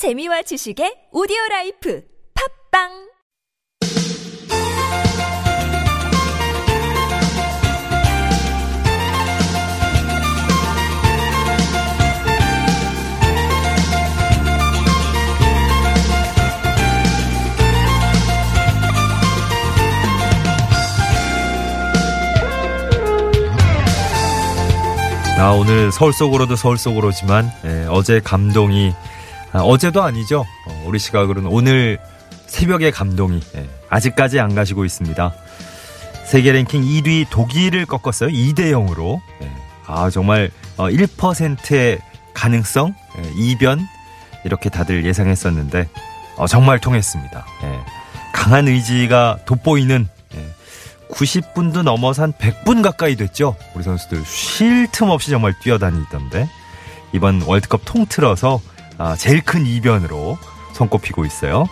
재미와 0.00 0.40
지식의 0.40 1.12
오디오 1.12 1.36
라이프 1.50 2.02
팝빵! 2.72 2.88
아, 25.36 25.52
오늘 25.52 25.92
서울 25.92 26.14
속으로도 26.14 26.56
서울 26.56 26.78
속으로지만 26.78 27.52
예, 27.66 27.86
어제 27.90 28.20
감동이 28.20 28.94
아, 29.52 29.60
어제도 29.60 30.02
아니죠. 30.02 30.46
어, 30.66 30.84
우리 30.86 30.98
시각으로는 30.98 31.50
오늘 31.50 31.98
새벽의 32.46 32.92
감동이 32.92 33.40
예, 33.56 33.68
아직까지 33.88 34.38
안 34.40 34.54
가시고 34.54 34.84
있습니다. 34.84 35.32
세계 36.24 36.52
랭킹 36.52 36.82
1위 36.82 37.26
독일을 37.30 37.86
꺾었어요. 37.86 38.30
2대 38.30 38.70
0으로. 38.72 39.20
예, 39.42 39.50
아 39.86 40.10
정말 40.10 40.50
어, 40.76 40.88
1%의 40.88 41.98
가능성 42.34 42.94
예, 43.18 43.32
이변 43.36 43.86
이렇게 44.44 44.70
다들 44.70 45.04
예상했었는데 45.04 45.88
어, 46.36 46.46
정말 46.46 46.78
통했습니다. 46.78 47.46
예, 47.64 47.80
강한 48.32 48.68
의지가 48.68 49.40
돋보이는 49.46 50.08
90분도 51.10 51.82
넘어서 51.82 52.22
한 52.22 52.32
100분 52.32 52.82
가까이 52.82 53.16
됐죠. 53.16 53.56
우리 53.74 53.82
선수들 53.82 54.24
쉴 54.24 54.86
틈 54.92 55.10
없이 55.10 55.30
정말 55.30 55.58
뛰어다니던데 55.60 56.48
이번 57.12 57.42
월드컵 57.42 57.80
통틀어서 57.84 58.60
아, 58.64 58.79
제일 59.16 59.40
큰 59.42 59.66
이변으로 59.66 60.38
손꼽히고 60.72 61.24
있어요. 61.24 61.66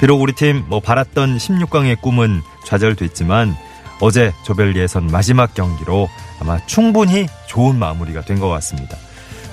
비록 0.00 0.20
우리 0.20 0.32
팀 0.32 0.64
뭐 0.68 0.80
바랐던 0.80 1.38
16강의 1.38 2.00
꿈은 2.00 2.42
좌절됐지만 2.66 3.56
어제 4.00 4.32
조별 4.44 4.76
예선 4.76 5.06
마지막 5.06 5.54
경기로 5.54 6.08
아마 6.40 6.58
충분히 6.66 7.26
좋은 7.46 7.78
마무리가 7.78 8.22
된 8.22 8.40
것 8.40 8.48
같습니다. 8.48 8.96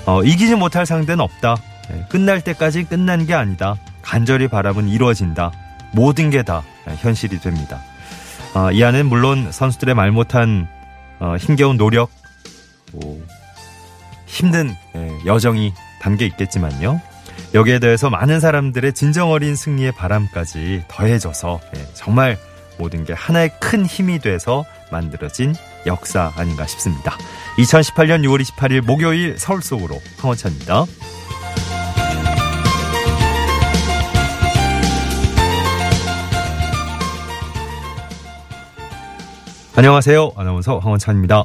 어, 0.04 0.22
이기지 0.22 0.56
못할 0.56 0.84
상대는 0.84 1.20
없다. 1.20 1.56
네, 1.90 2.04
끝날 2.10 2.40
때까지 2.42 2.84
끝난 2.84 3.24
게 3.26 3.34
아니다. 3.34 3.76
간절히 4.02 4.48
바람은 4.48 4.88
이루어진다. 4.88 5.52
모든 5.92 6.30
게 6.30 6.42
다 6.42 6.62
현실이 6.98 7.40
됩니다. 7.40 7.80
어, 8.54 8.70
이 8.72 8.82
안엔 8.82 9.06
물론 9.06 9.50
선수들의 9.52 9.94
말 9.94 10.10
못한 10.10 10.66
어, 11.20 11.36
힘겨운 11.38 11.76
노력, 11.76 12.10
뭐, 12.92 13.18
힘든 14.26 14.74
예, 14.96 15.10
여정이 15.24 15.72
담겨 16.00 16.24
있겠지만요. 16.24 17.00
여기에 17.54 17.80
대해서 17.80 18.08
많은 18.08 18.40
사람들의 18.40 18.94
진정 18.94 19.30
어린 19.30 19.54
승리의 19.54 19.92
바람까지 19.92 20.84
더해져서 20.88 21.60
예, 21.76 21.86
정말 21.92 22.38
모든 22.78 23.04
게 23.04 23.12
하나의 23.12 23.50
큰 23.60 23.84
힘이 23.84 24.20
돼서 24.20 24.64
만들어진 24.90 25.54
역사 25.84 26.32
아닌가 26.36 26.66
싶습니다. 26.66 27.14
2018년 27.58 28.22
6월 28.24 28.42
28일 28.42 28.80
목요일 28.80 29.38
서울 29.38 29.60
속으로 29.60 30.00
황원찬입니다. 30.18 30.86
안녕하세요. 39.76 40.32
아나운서 40.36 40.78
황원찬입니다. 40.78 41.44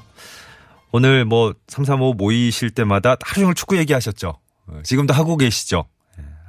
오늘 0.93 1.25
뭐 1.25 1.53
335 1.67 2.13
모이실 2.13 2.69
때마다 2.69 3.17
하루 3.21 3.41
종일 3.41 3.55
축구 3.55 3.77
얘기하셨죠. 3.77 4.39
어, 4.67 4.79
지금도 4.83 5.13
하고 5.13 5.35
계시죠. 5.35 5.85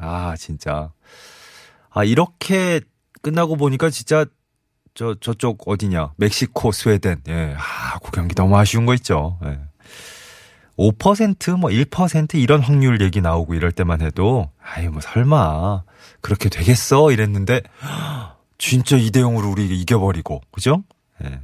예, 0.00 0.04
아, 0.04 0.34
진짜. 0.36 0.92
아, 1.91 2.04
이렇게 2.04 2.80
끝나고 3.22 3.56
보니까 3.56 3.91
진짜 3.91 4.24
저, 4.94 5.14
저쪽 5.20 5.68
어디냐. 5.68 6.14
멕시코, 6.16 6.72
스웨덴. 6.72 7.22
예. 7.28 7.55
아, 7.56 7.98
그 8.00 8.10
경기 8.10 8.34
너무 8.34 8.56
아쉬운 8.56 8.84
거 8.84 8.95
있죠. 8.95 9.39
예. 9.45 9.58
5%, 10.77 11.56
뭐 11.56 11.70
1% 11.70 12.34
이런 12.34 12.61
확률 12.61 13.00
얘기 13.00 13.20
나오고 13.20 13.55
이럴 13.55 13.73
때만 13.73 14.00
해도, 14.00 14.50
아유, 14.62 14.90
뭐 14.90 15.00
설마, 15.00 15.83
그렇게 16.20 16.48
되겠어? 16.48 17.11
이랬는데, 17.11 17.62
진짜 18.58 18.96
2대 18.96 19.17
0으로 19.18 19.52
우리 19.52 19.67
이겨 19.80 19.98
버리고, 19.98 20.40
그죠? 20.52 20.84
예. 21.24 21.40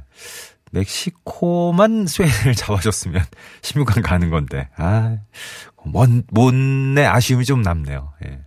멕시코만 0.71 2.07
스웨덴을 2.07 2.55
잡아줬으면 2.59 3.23
16강 3.61 4.01
가는 4.03 4.29
건데, 4.29 4.69
아, 4.77 5.17
먼, 5.85 6.23
못내 6.31 7.05
아쉬움이 7.05 7.45
좀 7.45 7.61
남네요. 7.61 8.13
예. 8.25 8.39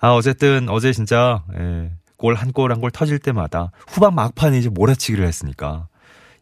아, 0.00 0.10
어쨌든 0.14 0.68
어제 0.68 0.92
진짜, 0.92 1.42
예, 1.58 1.90
골 2.16 2.34
한 2.36 2.52
골 2.52 2.70
한 2.72 2.80
골 2.80 2.90
터질 2.90 3.18
때마다 3.18 3.70
후반 3.88 4.14
막판에 4.14 4.58
이제 4.58 4.68
몰아치기를 4.68 5.24
했으니까 5.26 5.88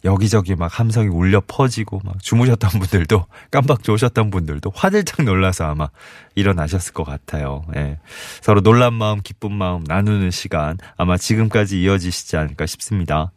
여기저기 0.04 0.54
막 0.54 0.78
함성이 0.78 1.08
울려 1.08 1.42
퍼지고 1.46 2.00
막 2.04 2.22
주무셨던 2.22 2.70
분들도 2.70 3.26
깜빡 3.50 3.82
좋으셨던 3.82 4.30
분들도 4.30 4.72
화들짝 4.74 5.24
놀라서 5.26 5.64
아마 5.66 5.88
일어나셨을 6.34 6.94
것 6.94 7.04
같아요. 7.04 7.64
예. 7.76 7.98
서로 8.40 8.62
놀란 8.62 8.94
마음, 8.94 9.20
기쁜 9.20 9.52
마음 9.52 9.84
나누는 9.86 10.30
시간 10.30 10.78
아마 10.96 11.18
지금까지 11.18 11.82
이어지시지 11.82 12.36
않을까 12.38 12.64
싶습니다. 12.66 13.32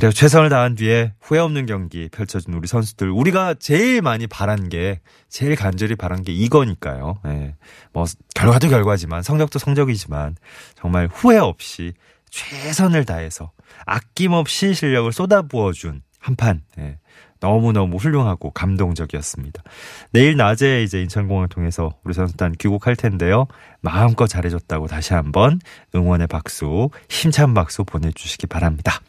그래서 0.00 0.14
최선을 0.14 0.48
다한 0.48 0.76
뒤에 0.76 1.12
후회 1.20 1.40
없는 1.40 1.66
경기 1.66 2.08
펼쳐준 2.10 2.54
우리 2.54 2.66
선수들. 2.66 3.10
우리가 3.10 3.52
제일 3.52 4.00
많이 4.00 4.26
바란 4.26 4.70
게, 4.70 5.00
제일 5.28 5.54
간절히 5.56 5.94
바란 5.94 6.22
게 6.22 6.32
이거니까요. 6.32 7.18
예. 7.26 7.54
뭐, 7.92 8.06
결과도 8.34 8.70
결과지만, 8.70 9.22
성적도 9.22 9.58
성적이지만, 9.58 10.36
정말 10.74 11.06
후회 11.12 11.36
없이 11.36 11.92
최선을 12.30 13.04
다해서 13.04 13.50
아낌없이 13.84 14.72
실력을 14.72 15.12
쏟아부어준 15.12 16.00
한 16.18 16.36
판. 16.36 16.62
예. 16.78 16.96
너무너무 17.40 17.98
훌륭하고 17.98 18.52
감동적이었습니다. 18.52 19.62
내일 20.12 20.34
낮에 20.38 20.82
이제 20.82 21.02
인천공항을 21.02 21.48
통해서 21.48 21.90
우리 22.04 22.14
선수단 22.14 22.52
귀국할 22.52 22.96
텐데요. 22.96 23.48
마음껏 23.82 24.26
잘해줬다고 24.26 24.86
다시 24.86 25.12
한번 25.12 25.60
응원의 25.94 26.26
박수, 26.28 26.88
힘찬 27.10 27.52
박수 27.52 27.84
보내주시기 27.84 28.46
바랍니다. 28.46 29.02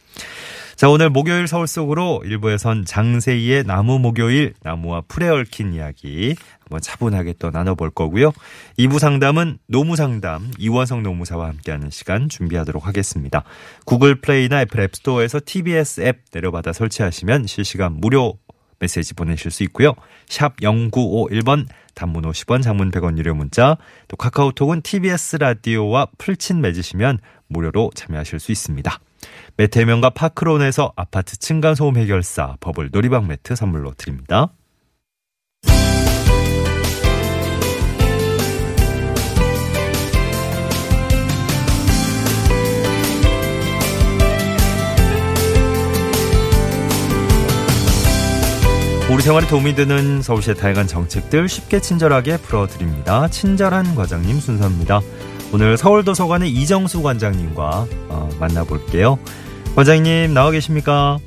자, 0.75 0.89
오늘 0.89 1.09
목요일 1.09 1.47
서울 1.47 1.67
속으로 1.67 2.21
1부에선 2.25 2.85
장세이의 2.85 3.65
나무 3.65 3.99
목요일, 3.99 4.53
나무와 4.63 5.01
풀에 5.07 5.27
얽힌 5.27 5.73
이야기 5.73 6.35
한번 6.61 6.81
차분하게 6.81 7.35
또 7.39 7.51
나눠볼 7.51 7.91
거고요. 7.91 8.31
2부 8.79 8.97
상담은 8.97 9.59
노무 9.67 9.95
상담, 9.95 10.49
이원성 10.57 11.03
노무사와 11.03 11.49
함께하는 11.49 11.89
시간 11.91 12.29
준비하도록 12.29 12.87
하겠습니다. 12.87 13.43
구글 13.85 14.21
플레이나 14.21 14.61
애플 14.61 14.79
앱스토어에서 14.79 15.41
TBS 15.45 16.01
앱 16.01 16.21
내려받아 16.33 16.73
설치하시면 16.73 17.47
실시간 17.47 17.93
무료 17.93 18.39
메시지 18.79 19.13
보내실 19.13 19.51
수 19.51 19.63
있고요. 19.63 19.93
샵 20.27 20.57
0951번 20.57 21.67
단문 21.93 22.23
50원 22.23 22.63
장문 22.63 22.89
100원 22.89 23.17
유료 23.17 23.35
문자 23.35 23.77
또 24.07 24.17
카카오톡은 24.17 24.81
TBS 24.81 25.35
라디오와 25.35 26.07
풀친 26.17 26.61
맺으시면 26.61 27.19
무료로 27.47 27.91
참여하실 27.93 28.39
수 28.39 28.51
있습니다. 28.51 28.99
매태명과 29.57 30.11
파크론에서 30.11 30.93
아파트 30.95 31.37
층간소음 31.37 31.97
해결사 31.97 32.57
버블 32.59 32.89
놀이방 32.91 33.27
매트 33.27 33.55
선물로 33.55 33.93
드립니다. 33.97 34.51
우리 49.11 49.21
생활에 49.21 49.45
도움이 49.45 49.75
되는 49.75 50.21
서울시의 50.21 50.55
다양한 50.55 50.87
정책들 50.87 51.49
쉽게 51.49 51.81
친절하게 51.81 52.37
풀어드립니다. 52.37 53.27
친절한 53.27 53.93
과장님 53.93 54.39
순서입니다. 54.39 55.01
오늘 55.53 55.75
서울도서관의 55.75 56.49
이정수 56.49 57.03
관장님과 57.03 57.85
어, 58.09 58.29
만나볼게요. 58.39 59.19
관장님 59.75 60.33
나와 60.33 60.51
계십니까? 60.51 61.17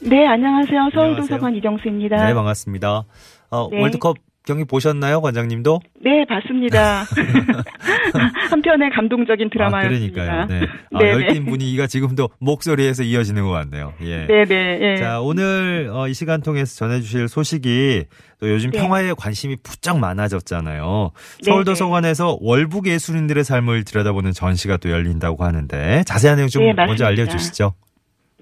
네, 0.00 0.26
안녕하세요. 0.26 0.90
서울도서관 0.94 1.54
이정수입니다. 1.56 2.26
네, 2.26 2.34
반갑습니다. 2.34 3.04
어, 3.50 3.68
네. 3.70 3.80
월드컵 3.80 4.16
경기 4.50 4.64
보셨나요, 4.64 5.20
관장님도? 5.20 5.80
네, 6.02 6.24
봤습니다. 6.28 7.04
한편의 8.50 8.90
감동적인 8.90 9.48
드라마였습니다. 9.48 10.22
아, 10.22 10.24
그러니까요. 10.24 10.46
네. 10.48 10.66
아, 10.92 10.98
네, 10.98 11.10
열띤 11.12 11.44
네. 11.44 11.50
분위기가 11.50 11.86
지금도 11.86 12.30
목소리에서 12.40 13.04
이어지는 13.04 13.44
것 13.44 13.50
같네요. 13.50 13.92
예. 14.02 14.26
네, 14.26 14.44
네. 14.44 14.78
예. 14.80 14.96
자, 14.96 15.20
오늘 15.20 15.88
어, 15.92 16.08
이 16.08 16.14
시간 16.14 16.42
통해서 16.42 16.74
전해주실 16.74 17.28
소식이 17.28 18.06
또 18.40 18.50
요즘 18.50 18.72
네. 18.72 18.80
평화에 18.80 19.12
관심이 19.16 19.54
부쩍 19.62 20.00
많아졌잖아요. 20.00 21.12
네, 21.44 21.50
서울도서관에서 21.50 22.26
네. 22.26 22.36
월북 22.40 22.88
예술인들의 22.88 23.44
삶을 23.44 23.84
들여다보는 23.84 24.32
전시가 24.32 24.78
또 24.78 24.90
열린다고 24.90 25.44
하는데 25.44 26.02
자세한 26.06 26.38
내용 26.38 26.48
좀 26.48 26.64
먼저 26.74 27.06
알려주시죠. 27.06 27.74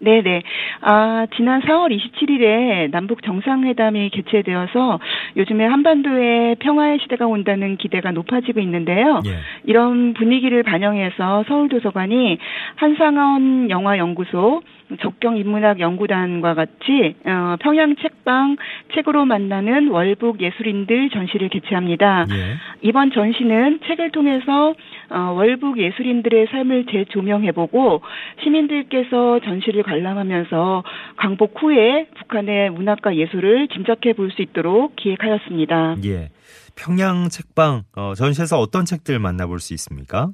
네네. 0.01 0.43
아, 0.81 1.27
지난 1.37 1.61
4월 1.63 1.97
27일에 1.97 2.91
남북 2.91 3.23
정상회담이 3.23 4.11
개최되어서 4.11 5.01
요즘에 5.37 5.65
한반도에 5.65 6.57
평화의 6.61 6.99
시대가 7.03 7.27
온다는 7.27 7.77
기대가 7.77 8.11
높아지고 8.13 8.61
있는데요. 8.61 9.21
예. 9.27 9.39
이런 9.65 10.15
분위기를 10.15 10.63
반영해서 10.63 11.45
서울도서관이 11.49 12.39
한상원 12.77 13.71
영화연구소, 13.71 14.63
적경인문학 15.01 15.81
연구단과 15.81 16.55
같이 16.55 17.17
어, 17.27 17.57
평양 17.61 17.97
책방 17.97 18.57
책으로 18.95 19.25
만나는 19.25 19.89
월북 19.89 20.41
예술인들 20.41 21.11
전시를 21.11 21.49
개최합니다. 21.49 22.27
예. 22.31 22.55
이번 22.83 23.11
전시는 23.11 23.81
책을 23.87 24.13
통해서 24.13 24.75
어, 25.11 25.19
월북 25.37 25.79
예술인들의 25.79 26.47
삶을 26.51 26.87
재조명해보고 26.87 28.03
시민들께서 28.45 29.41
전시를 29.41 29.83
관람하면서 29.83 30.85
광복 31.17 31.63
후에 31.63 32.07
북한의 32.19 32.71
문학과 32.71 33.17
예술을 33.17 33.69
짐작해 33.69 34.13
볼 34.13 34.29
수 34.29 34.43
있도록 34.43 34.95
기획하였습니다. 34.97 35.97
예. 36.05 36.29
평양 36.77 37.29
책방 37.29 37.83
어, 37.97 38.15
전시에서 38.15 38.59
어떤 38.59 38.85
책들 38.85 39.19
만나볼 39.19 39.59
수 39.59 39.75
있습니까? 39.75 40.29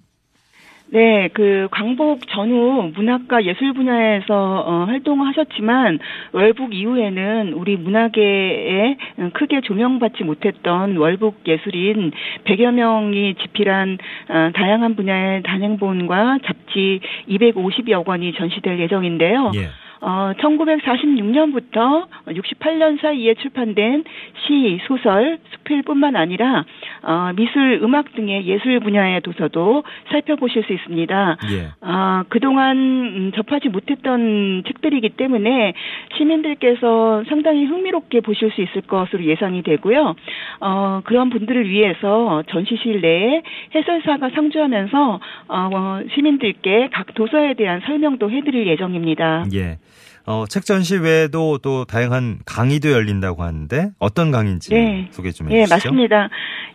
네, 0.89 1.29
그 1.33 1.67
광복 1.71 2.29
전후 2.29 2.93
문학과 2.95 3.45
예술 3.45 3.73
분야에서 3.73 4.65
어, 4.67 4.85
활동하셨지만 4.85 5.99
월북 6.33 6.75
이후에는 6.75 7.55
우리 7.55 7.77
문화계에 7.77 8.97
크게 9.33 9.63
조명받지 9.63 10.25
못했던 10.25 10.97
월북 10.97 11.41
예술인 11.47 12.13
100여 12.45 12.73
명이 12.73 13.35
집필한 13.43 13.99
어, 14.29 14.51
다양한 14.55 14.95
분야의 14.95 15.43
단행본과 15.43 16.39
잡지 16.45 17.01
250여 17.29 18.05
권이 18.05 18.35
전시될 18.35 18.79
예정인데요. 18.79 19.53
예. 19.55 19.69
어, 20.05 20.35
1946년부터 20.37 22.07
68년 22.27 23.01
사이에 23.01 23.33
출판된 23.35 24.05
시, 24.47 24.79
소설, 24.87 25.39
수필뿐만 25.51 26.15
아니라 26.15 26.67
어, 27.03 27.33
미술, 27.35 27.81
음악 27.83 28.15
등의 28.15 28.47
예술 28.47 28.81
분야의 28.81 29.23
도서도 29.23 29.83
살펴보실 30.11 30.65
수 30.65 30.75
있습니다. 30.75 31.37
예. 31.53 31.69
어, 31.81 32.23
그동안 32.29 32.77
음, 32.77 33.33
접하지 33.35 33.71
못했던 33.71 34.63
책들이기 34.67 35.11
때문에 35.11 35.73
시민들께서 36.19 37.25
상당히 37.31 37.65
흥미롭게 37.65 38.21
보실 38.21 38.51
수 38.51 38.61
있을 38.61 38.83
것으로 38.83 39.25
예상이 39.25 39.63
되고요. 39.63 40.17
어, 40.61 41.01
그런 41.05 41.31
분들을 41.31 41.67
위해서 41.71 42.43
전시실 42.49 43.01
내에 43.01 43.43
해설사가 43.75 44.29
상주하면서 44.35 45.21
어, 45.49 46.01
시민들께 46.15 46.91
각 46.93 47.15
도서에 47.15 47.55
대한 47.55 47.81
설명도 47.87 48.31
해드릴 48.31 48.67
예정입니다. 48.67 49.47
예. 49.55 49.79
어, 50.27 50.45
책 50.49 50.65
전시 50.65 50.97
외에도 50.97 51.59
또 51.59 51.85
다양한 51.85 52.39
강의도 52.47 52.91
열린다고 52.91 53.43
하는데 53.43 53.91
어떤 53.99 54.31
강의인지 54.31 54.71
네. 54.71 55.09
소개 55.11 55.31
좀 55.31 55.51
예, 55.51 55.63
해주시죠. 55.63 55.75
예, 55.75 55.75
맞습니다. 55.75 56.29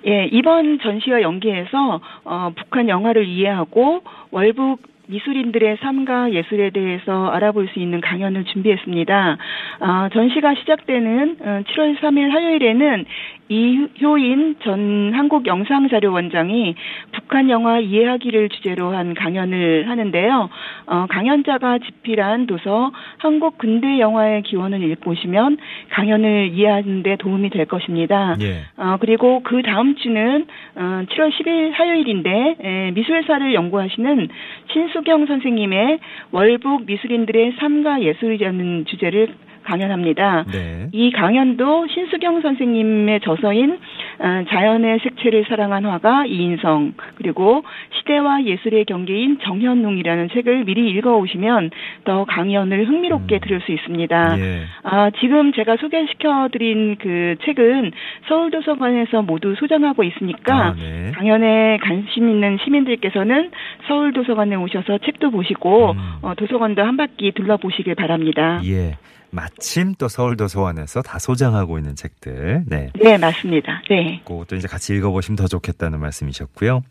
예, 0.07 0.29
이번 0.31 0.79
전시와 0.79 1.21
연계해서 1.21 2.01
어, 2.25 2.51
북한 2.55 2.89
영화를 2.89 3.27
이해하고 3.27 4.01
월북 4.31 4.81
미술인들의 5.09 5.77
삶과 5.81 6.33
예술에 6.33 6.69
대해서 6.69 7.29
알아볼 7.29 7.67
수 7.73 7.79
있는 7.79 7.99
강연을 7.99 8.45
준비했습니다. 8.45 9.37
어, 9.79 10.09
전시가 10.13 10.53
시작되는 10.53 11.37
7월 11.39 11.97
어, 11.97 11.99
3일 12.01 12.29
화요일에는 12.29 13.05
이효인 13.49 14.57
전 14.63 15.11
한국영상자료원장이 15.13 16.75
북한 17.13 17.49
영화 17.49 17.79
이해하기를 17.79 18.49
주제로 18.49 18.91
한 18.93 19.15
강연을 19.15 19.89
하는데요. 19.89 20.49
어, 20.85 21.05
강연자가 21.09 21.79
집필한 21.79 22.45
도서 22.45 22.91
한국 23.17 23.57
근대 23.57 23.99
영화의 23.99 24.43
기원을 24.43 24.83
읽보시면 24.83 25.57
강연을 25.89 26.51
이해하는 26.53 27.01
데 27.01 27.15
도움이 27.15 27.49
될 27.49 27.65
것입니다. 27.65 28.35
예. 28.39 28.65
어, 28.77 28.97
그리고 28.99 29.41
그 29.41 29.63
다음 29.63 29.95
주는 29.95 30.45
어, 30.75 31.03
7월 31.09 31.31
10일 31.31 31.71
화요일인데 31.73 32.55
에, 32.61 32.91
미술사를 32.91 33.53
연구하시는 33.53 34.27
신수경 34.71 35.25
선생님의 35.25 35.99
월북 36.31 36.85
미술인들의 36.85 37.53
삶과 37.59 38.03
예술이라는 38.03 38.85
주제를 38.85 39.29
강연합니다. 39.69 40.45
네. 40.51 40.87
이 40.91 41.11
강연도 41.11 41.87
신수경 41.87 42.41
선생님의 42.41 43.19
저서인 43.21 43.77
어, 44.19 44.43
자연의 44.49 44.99
색채를 45.03 45.45
사랑한 45.47 45.85
화가 45.85 46.25
이인성 46.25 46.93
그리고 47.15 47.63
시대와 47.99 48.45
예술의 48.45 48.85
경계인 48.85 49.37
정현웅이라는 49.43 50.29
책을 50.33 50.65
미리 50.65 50.89
읽어오시면 50.89 51.69
더 52.03 52.25
강연을 52.25 52.87
흥미롭게 52.87 53.35
음. 53.35 53.39
들을 53.41 53.61
수 53.61 53.71
있습니다. 53.71 54.39
예. 54.39 54.61
아, 54.83 55.11
지금 55.19 55.53
제가 55.53 55.77
소개시켜드린 55.77 56.97
그 56.99 57.35
책은 57.45 57.91
서울도서관에서 58.27 59.21
모두 59.21 59.55
소장하고 59.55 60.03
있으니까 60.03 60.55
아, 60.55 60.73
네. 60.73 61.11
강연에 61.13 61.77
관심 61.77 62.29
있는 62.29 62.57
시민들께서는 62.63 63.51
서울도서관에 63.87 64.55
오셔서 64.55 64.97
책도 65.05 65.29
보시고 65.29 65.91
음. 65.91 65.97
어, 66.23 66.33
도서관도 66.35 66.81
한 66.81 66.97
바퀴 66.97 67.31
둘러보시길 67.31 67.93
바랍니다. 67.95 68.59
예. 68.65 68.95
마침 69.31 69.95
또 69.95 70.07
서울도서관에서 70.07 71.01
다 71.01 71.19
소장하고 71.19 71.77
있는 71.77 71.95
책들. 71.95 72.63
네. 72.67 72.89
네, 73.01 73.17
맞습니다. 73.17 73.81
네. 73.89 74.21
그것도 74.25 74.55
이제 74.55 74.67
같이 74.67 74.93
읽어보시면 74.93 75.35
더 75.35 75.47
좋겠다는 75.47 75.99
말씀이셨고요. 75.99 76.81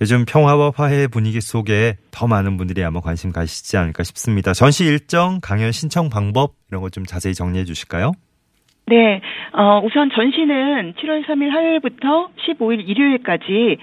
요즘 0.00 0.24
평화와 0.24 0.72
화해 0.74 1.06
분위기 1.06 1.40
속에 1.40 1.96
더 2.10 2.26
많은 2.26 2.56
분들이 2.56 2.84
아마 2.84 3.00
관심 3.00 3.32
가시지 3.32 3.76
않을까 3.76 4.02
싶습니다. 4.04 4.52
전시 4.52 4.84
일정, 4.84 5.40
강연 5.40 5.72
신청 5.72 6.10
방법 6.10 6.54
이런 6.70 6.82
것 6.82 6.88
좀 6.90 7.04
자세히 7.04 7.34
정리해 7.34 7.64
주실까요? 7.64 8.12
네, 8.88 9.20
어, 9.52 9.82
우선 9.84 10.08
전시는 10.10 10.94
7월 10.94 11.22
3일 11.26 11.50
화요일부터 11.50 12.30
15일 12.46 12.88
일요일까지 12.88 13.76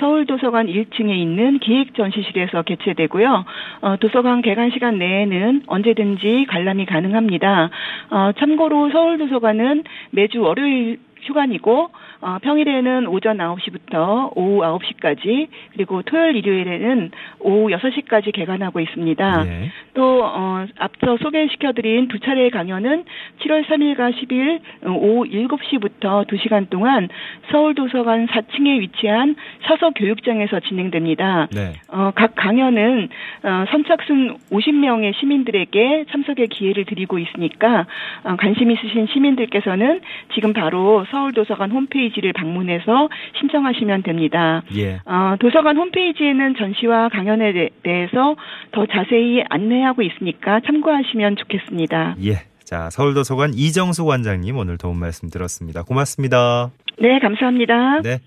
서울도서관 0.00 0.68
1층에 0.68 1.10
있는 1.10 1.58
기획전시실에서 1.58 2.62
개최되고요. 2.62 3.44
어, 3.82 3.96
도서관 3.96 4.40
개관 4.40 4.70
시간 4.70 4.98
내에는 4.98 5.64
언제든지 5.66 6.46
관람이 6.48 6.86
가능합니다. 6.86 7.68
어, 8.10 8.30
참고로 8.38 8.88
서울도서관은 8.90 9.84
매주 10.12 10.40
월요일 10.40 10.98
휴관이고 11.20 11.90
어, 12.20 12.38
평일에는 12.42 13.06
오전 13.06 13.38
9시부터 13.38 14.32
오후 14.34 14.60
9시까지 14.60 15.48
그리고 15.72 16.02
토요일 16.02 16.36
일요일에는 16.36 17.10
오후 17.40 17.68
6시까지 17.68 18.34
개관하고 18.34 18.80
있습니다. 18.80 19.44
네. 19.44 19.70
또 19.94 20.24
어, 20.24 20.66
앞서 20.78 21.16
소개시켜드린 21.18 22.08
두 22.08 22.18
차례의 22.18 22.50
강연은 22.50 23.04
7월 23.40 23.64
3일과 23.66 24.12
10일 24.14 24.60
오후 24.86 25.24
7시부터 25.24 26.26
2시간 26.26 26.68
동안 26.68 27.08
서울도서관 27.52 28.26
4층에 28.26 28.80
위치한 28.80 29.36
서서 29.66 29.90
교육장에서 29.90 30.60
진행됩니다. 30.60 31.46
네. 31.52 31.74
어, 31.88 32.10
각 32.14 32.34
강연은 32.34 33.08
어, 33.44 33.64
선착순 33.70 34.38
50명의 34.50 35.14
시민들에게 35.14 36.06
참석의 36.10 36.48
기회를 36.48 36.84
드리고 36.84 37.18
있으니까 37.18 37.86
어, 38.24 38.36
관심 38.36 38.72
있으신 38.72 39.06
시민들께서는 39.06 40.00
지금 40.34 40.52
바로 40.52 41.04
서울도서관 41.10 41.70
홈페이지 41.70 42.07
를 42.16 42.32
방문해서 42.32 43.08
신청하시면 43.38 44.02
됩니다. 44.02 44.62
예. 44.74 45.00
어, 45.04 45.36
도서관 45.38 45.76
홈페이지에는 45.76 46.56
전시와 46.56 47.10
강연에 47.10 47.70
대해서 47.82 48.36
더 48.72 48.86
자세히 48.86 49.42
안내하고 49.48 50.02
있으니까 50.02 50.60
참고하시면 50.66 51.36
좋겠습니다. 51.36 52.16
예. 52.24 52.42
자, 52.64 52.90
서울도서관 52.90 53.54
이정수 53.54 54.04
관장님 54.04 54.56
오늘 54.56 54.78
도움 54.78 54.98
말씀 54.98 55.30
들었습니다. 55.30 55.82
고맙습니다. 55.82 56.70
네, 56.98 57.18
감사합니다. 57.18 58.02
네. 58.02 58.18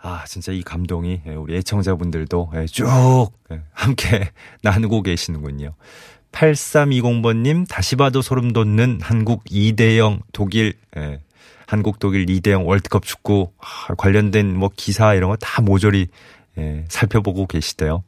아, 0.00 0.24
진짜 0.26 0.52
이 0.52 0.62
감동이 0.62 1.20
우리 1.36 1.56
애청자분들도 1.56 2.50
쭉 2.70 2.86
함께 3.72 4.30
나누고 4.62 5.02
계시는군요. 5.02 5.74
8320번님, 6.32 7.66
다시 7.68 7.96
봐도 7.96 8.22
소름 8.22 8.52
돋는 8.52 9.00
한국 9.02 9.44
2대0 9.44 10.20
독일 10.32 10.74
한국 11.68 11.98
독일 11.98 12.24
2대0 12.24 12.64
월드컵 12.66 13.04
축구 13.04 13.52
아, 13.60 13.94
관련된 13.94 14.56
뭐 14.56 14.70
기사 14.74 15.12
이런 15.14 15.28
거 15.30 15.36
다 15.38 15.60
모조리 15.60 16.08
예, 16.56 16.84
살펴보고 16.88 17.46
계시대요. 17.46 18.02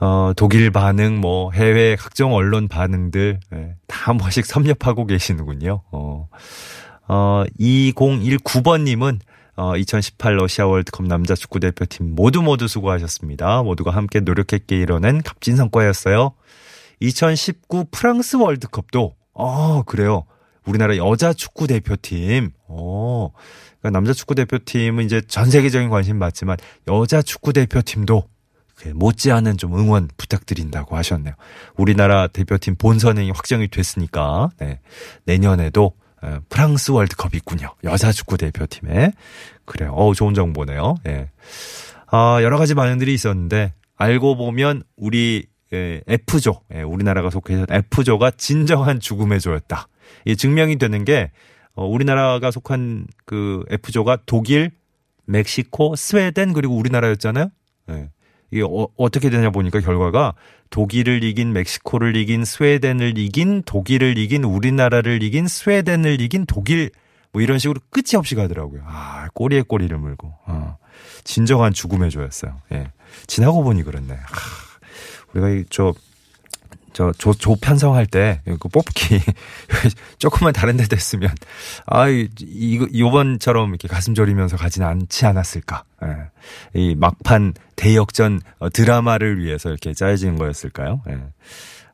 어, 0.00 0.32
독일 0.36 0.70
반응, 0.70 1.20
뭐, 1.20 1.50
해외 1.52 1.96
각종 1.96 2.32
언론 2.34 2.68
반응들, 2.68 3.40
예, 3.54 3.74
다 3.86 4.10
한 4.10 4.16
번씩 4.18 4.44
섭렵하고 4.46 5.06
계시는군요. 5.06 5.82
어, 5.90 6.28
어, 7.08 7.44
2019번님은, 7.58 9.18
어, 9.56 9.76
2018 9.76 10.36
러시아 10.36 10.66
월드컵 10.66 11.06
남자 11.06 11.34
축구 11.34 11.58
대표팀 11.58 12.14
모두 12.14 12.42
모두 12.42 12.68
수고하셨습니다. 12.68 13.62
모두가 13.62 13.90
함께 13.90 14.20
노력했기에 14.20 14.78
이뤄낸 14.78 15.22
값진 15.22 15.56
성과였어요. 15.56 16.32
2019 17.00 17.86
프랑스 17.90 18.36
월드컵도, 18.36 19.14
어, 19.34 19.82
그래요. 19.84 20.24
우리나라 20.68 20.96
여자 20.96 21.32
축구 21.32 21.66
대표팀. 21.66 22.50
어. 22.68 23.30
그러니까 23.80 23.90
남자 23.90 24.12
축구 24.12 24.34
대표팀은 24.34 25.04
이제 25.04 25.22
전 25.26 25.50
세계적인 25.50 25.88
관심 25.88 26.18
받지만 26.18 26.56
여자 26.88 27.22
축구 27.22 27.52
대표팀도 27.52 28.24
그 28.76 28.88
못지않은 28.88 29.56
좀 29.56 29.76
응원 29.76 30.08
부탁드린다고 30.16 30.96
하셨네요. 30.96 31.34
우리나라 31.76 32.28
대표팀 32.28 32.76
본선행이 32.76 33.30
확정이 33.30 33.68
됐으니까 33.68 34.50
네. 34.58 34.80
내년에도 35.24 35.94
에, 36.22 36.38
프랑스 36.48 36.90
월드컵이 36.90 37.32
있군요. 37.36 37.74
여자 37.84 38.12
축구 38.12 38.36
대표팀에 38.36 39.12
그래요. 39.64 39.92
어 39.94 40.12
좋은 40.14 40.34
정보네요. 40.34 40.96
예. 41.06 41.30
아 42.06 42.38
여러 42.42 42.58
가지 42.58 42.74
반응들이 42.74 43.12
있었는데 43.14 43.72
알고 43.96 44.36
보면 44.36 44.82
우리 44.96 45.46
예, 45.72 46.00
F조, 46.06 46.62
예, 46.74 46.82
우리나라가 46.82 47.30
속해 47.30 47.54
있는 47.54 47.66
F조가 47.70 48.32
진정한 48.32 49.00
죽음의 49.00 49.40
조였다. 49.40 49.88
이 50.24 50.36
증명이 50.36 50.76
되는 50.78 51.04
게 51.04 51.30
어, 51.74 51.86
우리나라가 51.86 52.50
속한 52.50 53.06
그 53.24 53.64
F조가 53.70 54.18
독일, 54.26 54.72
멕시코, 55.26 55.94
스웨덴 55.94 56.52
그리고 56.52 56.76
우리나라였잖아요. 56.76 57.50
예. 57.90 58.10
이게 58.50 58.62
어, 58.64 59.10
떻게 59.10 59.30
되냐 59.30 59.50
보니까 59.50 59.80
결과가 59.80 60.34
독일을 60.70 61.22
이긴 61.22 61.52
멕시코를 61.52 62.16
이긴 62.16 62.44
스웨덴을 62.44 63.18
이긴 63.18 63.62
독일을 63.62 64.18
이긴 64.18 64.44
우리나라를 64.44 65.22
이긴 65.22 65.46
스웨덴을 65.46 66.20
이긴 66.20 66.46
독일 66.46 66.90
뭐 67.32 67.42
이런 67.42 67.58
식으로 67.58 67.80
끝이 67.90 68.16
없이 68.16 68.34
가더라고요. 68.34 68.82
아 68.86 69.28
꼬리에 69.34 69.62
꼬리를 69.62 69.96
물고 69.98 70.34
어. 70.46 70.78
진정한 71.24 71.72
죽음의 71.72 72.10
조였어요. 72.10 72.60
예. 72.72 72.90
지나고 73.26 73.62
보니 73.62 73.82
그렇네. 73.82 74.14
아, 74.14 74.26
우리가 75.32 75.50
이저 75.50 75.94
저, 76.98 77.12
조, 77.16 77.32
조 77.32 77.54
편성할 77.54 78.06
때, 78.06 78.40
그 78.44 78.68
뽑기, 78.68 79.20
조금만 80.18 80.52
다른 80.52 80.76
데 80.76 80.84
됐으면, 80.88 81.30
아, 81.86 82.08
이, 82.08 82.28
이거, 82.40 82.88
요번처럼 82.92 83.68
이렇게 83.68 83.86
가슴 83.86 84.16
졸이면서 84.16 84.56
가지는 84.56 84.88
않지 84.88 85.24
않았을까. 85.24 85.84
예. 86.02 86.08
이 86.74 86.96
막판 86.96 87.54
대역전 87.76 88.40
어, 88.58 88.68
드라마를 88.70 89.38
위해서 89.38 89.68
이렇게 89.68 89.94
짜여진 89.94 90.38
거였을까요? 90.38 91.02
예. 91.08 91.20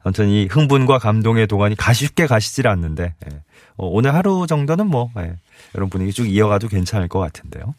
아무튼 0.03 0.31
이 0.31 0.47
흥분과 0.47 1.01
감동의 1.01 1.49
도가니 1.49 1.77
가시 1.77 2.07
쉽게 2.07 2.27
가시질 2.27 2.67
않는데, 2.67 3.15
예. 3.31 3.37
어, 3.77 3.87
오늘 3.87 4.15
하루 4.15 4.47
정도는 4.47 4.87
뭐, 4.87 5.11
예. 5.19 5.37
이런 5.75 5.91
분위기 5.91 6.15
쭉 6.15 6.27
이어가도 6.27 6.69
괜찮을 6.69 7.09
것 7.09 7.19
같은데요. 7.19 7.75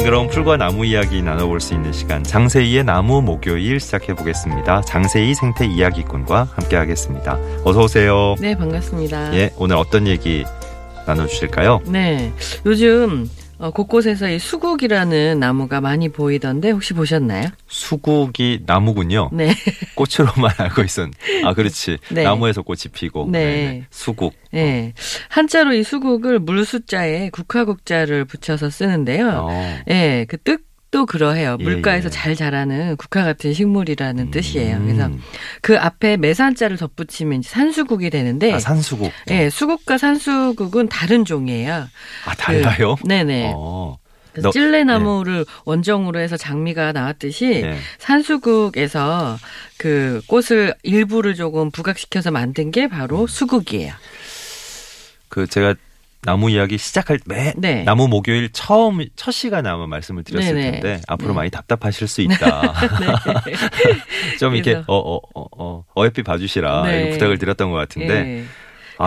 싱그러운 0.00 0.28
풀과 0.28 0.56
나무 0.56 0.86
이야기 0.86 1.20
나눠볼 1.20 1.60
수 1.60 1.74
있는 1.74 1.92
시간 1.92 2.24
장세희의 2.24 2.84
나무 2.84 3.20
목요일 3.20 3.78
시작해 3.80 4.14
보겠습니다. 4.14 4.80
장세희 4.80 5.34
생태 5.34 5.66
이야기꾼과 5.66 6.48
함께하겠습니다. 6.52 7.38
어서 7.64 7.82
오세요. 7.82 8.34
네 8.40 8.56
반갑습니다. 8.56 9.34
예 9.36 9.52
오늘 9.58 9.76
어떤 9.76 10.06
얘기 10.06 10.44
나눠주실까요? 11.06 11.80
네 11.84 12.32
요즘 12.64 13.28
어, 13.60 13.70
곳곳에서 13.70 14.30
이 14.30 14.38
수국이라는 14.38 15.38
나무가 15.38 15.82
많이 15.82 16.08
보이던데 16.08 16.70
혹시 16.70 16.94
보셨나요? 16.94 17.46
수국이 17.68 18.62
나무군요. 18.64 19.28
네. 19.32 19.52
꽃으로만 19.94 20.50
알고 20.56 20.82
있었. 20.82 21.10
아 21.44 21.52
그렇지. 21.52 21.98
네. 22.10 22.24
나무에서 22.24 22.62
꽃이 22.62 22.84
피고. 22.92 23.28
네. 23.30 23.44
네네. 23.44 23.84
수국. 23.90 24.32
네. 24.50 24.94
한자로 25.28 25.74
이 25.74 25.82
수국을 25.82 26.38
물수자에 26.38 27.28
국화국자를 27.30 28.24
붙여서 28.24 28.70
쓰는데요. 28.70 29.46
어. 29.50 29.78
예, 29.90 30.24
그뜻 30.26 30.69
도 30.90 31.06
그러해요. 31.06 31.56
예, 31.60 31.62
물가에서 31.64 32.06
예. 32.06 32.10
잘 32.10 32.34
자라는 32.34 32.96
국화 32.96 33.22
같은 33.22 33.52
식물이라는 33.52 34.32
뜻이에요. 34.32 34.76
음. 34.78 34.86
그래서 34.86 35.10
그 35.62 35.78
앞에 35.78 36.16
매산자를 36.16 36.76
덧붙이면 36.78 37.42
산수국이 37.42 38.10
되는데 38.10 38.52
아 38.52 38.58
산수국. 38.58 39.12
예, 39.30 39.50
수국과 39.50 39.98
산수국은 39.98 40.88
다른 40.88 41.24
종이에요. 41.24 41.86
아 42.26 42.34
달라요? 42.34 42.96
그, 42.96 43.06
네네. 43.06 43.52
어. 43.54 43.98
너- 44.34 44.50
찔레나무를 44.50 45.44
원종으로 45.64 46.18
해서 46.18 46.36
장미가 46.36 46.90
나왔듯이 46.92 47.62
예. 47.64 47.76
산수국에서 47.98 49.38
그 49.76 50.20
꽃을 50.26 50.74
일부를 50.82 51.36
조금 51.36 51.70
부각시켜서 51.70 52.32
만든 52.32 52.72
게 52.72 52.88
바로 52.88 53.28
수국이에요. 53.28 53.92
그 55.28 55.46
제가 55.46 55.74
나무 56.22 56.50
이야기 56.50 56.76
시작할 56.76 57.18
매 57.26 57.54
네. 57.56 57.82
나무 57.84 58.06
목요일 58.06 58.50
처음 58.52 59.00
첫 59.16 59.30
시간에 59.30 59.68
아마 59.70 59.86
말씀을 59.86 60.22
드렸을 60.22 60.54
네네. 60.54 60.70
텐데 60.72 61.00
앞으로 61.08 61.30
네. 61.30 61.34
많이 61.34 61.50
답답하실 61.50 62.08
수 62.08 62.20
있다. 62.22 62.74
좀 64.38 64.54
이렇게 64.54 64.72
그래서- 64.74 64.84
어어어 64.86 65.20
어, 65.34 65.46
어, 65.56 65.84
어여삐 65.96 66.22
봐주시라 66.22 66.82
네. 66.84 67.02
이거 67.02 67.10
부탁을 67.12 67.38
드렸던 67.38 67.70
것 67.70 67.76
같은데 67.76 68.14
예. 68.14 68.20
아 68.20 68.24
그래 68.24 68.44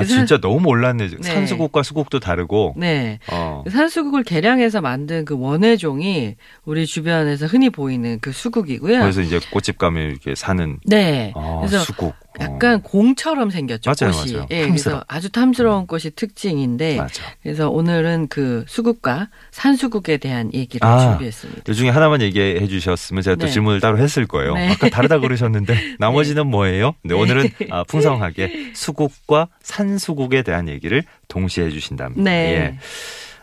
서 0.01 0.07
진짜 0.07 0.37
너무 0.39 0.59
몰랐네. 0.61 1.07
네. 1.07 1.17
산수국과 1.21 1.83
수국도 1.83 2.19
다르고. 2.19 2.73
네. 2.77 3.19
어. 3.31 3.61
그 3.65 3.69
산수국을 3.69 4.23
개량해서 4.23 4.81
만든 4.81 5.25
그 5.25 5.37
원예종이 5.37 6.35
우리 6.65 6.85
주변에서 6.85 7.45
흔히 7.45 7.69
보이는 7.69 8.17
그 8.21 8.31
수국이고요. 8.31 8.99
그래서 8.99 9.21
이제 9.21 9.39
꽃집 9.51 9.77
가면 9.77 10.09
이렇게 10.09 10.35
사는 10.35 10.79
네. 10.85 11.33
아, 11.35 11.59
그래서 11.61 11.79
수국. 11.79 12.15
약간 12.39 12.81
공처럼 12.81 13.51
생겼죠. 13.51 13.91
맞아요, 13.91 14.11
꽃이. 14.11 14.33
맞아요. 14.33 14.47
예, 14.49 14.65
탐스러워. 14.67 14.99
그래서 14.99 15.05
아주 15.07 15.29
탐스러운 15.29 15.85
꽃이 15.85 16.05
특징인데 16.15 16.97
어. 16.97 17.03
맞아. 17.03 17.23
그래서 17.43 17.69
오늘은 17.69 18.27
그 18.29 18.65
수국과 18.67 19.29
산수국에 19.51 20.17
대한 20.17 20.51
얘기를 20.51 20.85
아. 20.87 21.11
준비했습니다. 21.11 21.71
이 21.71 21.75
중에 21.75 21.89
하나만 21.89 22.21
얘기해 22.23 22.65
주셨으면 22.65 23.21
제가 23.21 23.35
또 23.35 23.45
네. 23.45 23.51
질문을 23.51 23.81
따로 23.81 23.99
했을 23.99 24.25
거예요. 24.25 24.55
네. 24.55 24.71
아까 24.71 24.89
다르다 24.89 25.19
그러셨는데 25.19 25.75
나머지는 25.99 26.47
뭐예요? 26.47 26.95
네, 27.03 27.13
오늘은 27.13 27.49
아, 27.69 27.83
풍성하게 27.83 28.71
수국과 28.73 29.49
산 29.61 29.82
수국에 29.97 30.41
대한 30.41 30.67
얘기를 30.67 31.03
동시에 31.27 31.65
해주신답니다. 31.65 32.21
네. 32.23 32.31
예. 32.31 32.77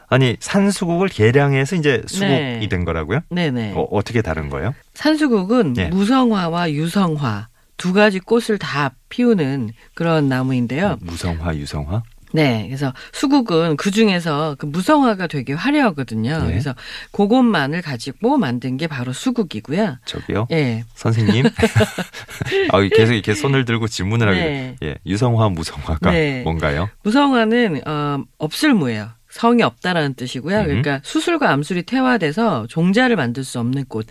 아니 0.08 0.36
산수국을 0.40 1.08
개량해서 1.08 1.76
이제 1.76 2.02
수국이 2.06 2.28
네. 2.28 2.68
된 2.68 2.84
거라고요? 2.84 3.20
네네. 3.30 3.74
어, 3.76 3.86
어떻게 3.92 4.22
다른 4.22 4.50
거예요? 4.50 4.74
산수국은 4.94 5.76
예. 5.78 5.86
무성화와 5.86 6.72
유성화 6.72 7.48
두 7.76 7.92
가지 7.92 8.18
꽃을 8.18 8.58
다 8.58 8.92
피우는 9.08 9.70
그런 9.94 10.28
나무인데요. 10.28 10.98
무성화, 11.00 11.56
유성화? 11.56 12.02
네, 12.32 12.64
그래서 12.66 12.92
수국은 13.12 13.76
그 13.76 13.90
중에서 13.90 14.56
그 14.58 14.66
무성화가 14.66 15.26
되게 15.26 15.52
화려하거든요. 15.52 16.40
예. 16.42 16.46
그래서 16.46 16.74
그것만을 17.12 17.82
가지고 17.82 18.38
만든 18.38 18.76
게 18.76 18.86
바로 18.86 19.12
수국이고요. 19.12 19.98
저기요, 20.04 20.46
예, 20.52 20.84
선생님. 20.94 21.44
아, 22.70 22.80
계속 22.94 23.14
이렇게 23.14 23.34
손을 23.34 23.64
들고 23.64 23.88
질문을 23.88 24.28
하게. 24.28 24.40
네. 24.40 24.76
돼. 24.80 24.86
예, 24.86 24.94
유성화, 25.06 25.48
무성화가 25.50 26.10
네. 26.10 26.42
뭔가요? 26.42 26.88
무성화는 27.02 27.82
어, 27.86 28.24
없을무예요. 28.38 29.10
성이 29.30 29.62
없다라는 29.62 30.14
뜻이고요. 30.14 30.58
음. 30.58 30.64
그러니까 30.64 31.00
수술과 31.04 31.50
암술이 31.50 31.84
태화돼서 31.84 32.66
종자를 32.68 33.16
만들 33.16 33.44
수 33.44 33.60
없는 33.60 33.84
꽃. 33.88 34.06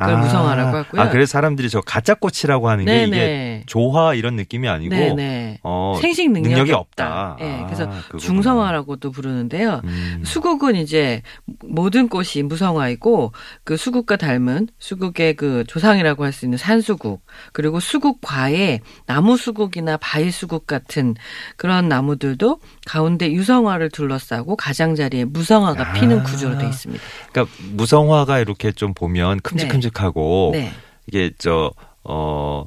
그걸 0.00 0.18
무성화라고 0.18 0.76
하고요. 0.76 1.00
아, 1.02 1.08
그래서 1.10 1.30
사람들이 1.32 1.68
저 1.70 1.80
가짜 1.80 2.14
꽃이라고 2.14 2.68
하는 2.68 2.84
게 2.84 3.04
이게 3.04 3.10
네네. 3.10 3.62
조화 3.66 4.14
이런 4.14 4.36
느낌이 4.36 4.68
아니고 4.68 4.94
네네. 4.94 5.58
어, 5.62 5.96
생식 6.00 6.30
능력이, 6.30 6.48
능력이 6.48 6.72
없다. 6.72 7.30
없다. 7.32 7.44
예, 7.44 7.52
아, 7.60 7.64
그래서 7.66 7.86
그거구나. 7.88 8.18
중성화라고도 8.18 9.10
부르는데요. 9.10 9.80
음. 9.84 10.22
수국은 10.24 10.76
이제 10.76 11.22
모든 11.62 12.08
꽃이 12.08 12.42
무성화이고 12.44 13.32
그 13.64 13.76
수국과 13.76 14.16
닮은 14.16 14.68
수국의 14.78 15.34
그 15.36 15.64
조상이라고 15.66 16.24
할 16.24 16.30
수 16.32 16.44
있는 16.46 16.58
산수국 16.58 17.24
그리고 17.52 17.80
수국과에 17.80 18.80
나무 19.06 19.36
수국이나 19.36 19.96
바위 19.96 20.30
수국 20.30 20.66
같은 20.66 21.14
그런 21.56 21.88
나무들도 21.88 22.60
가운데 22.86 23.30
유성화를 23.32 23.90
둘러싸고 23.90 24.54
가장자리에 24.56 25.24
무성화가 25.24 25.90
아. 25.90 25.92
피는 25.94 26.22
구조로 26.22 26.58
돼 26.58 26.66
있습니다. 26.68 27.02
그러니까 27.32 27.54
무성화가 27.72 28.38
이렇게 28.38 28.70
좀 28.72 28.94
보면 28.94 29.40
큼직큼 29.40 29.80
직하고 29.90 30.50
네. 30.52 30.70
이게 31.06 31.30
저 31.38 31.72
어. 32.04 32.64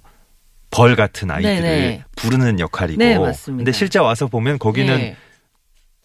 벌 0.76 0.96
같은 0.96 1.30
아이들을 1.30 1.62
네네. 1.62 2.04
부르는 2.16 2.60
역할이고. 2.60 2.98
네, 2.98 3.16
맞습니다. 3.20 3.60
근데 3.60 3.72
실제 3.72 4.00
와서 4.00 4.26
보면 4.26 4.58
거기는 4.58 4.98
네. 4.98 5.16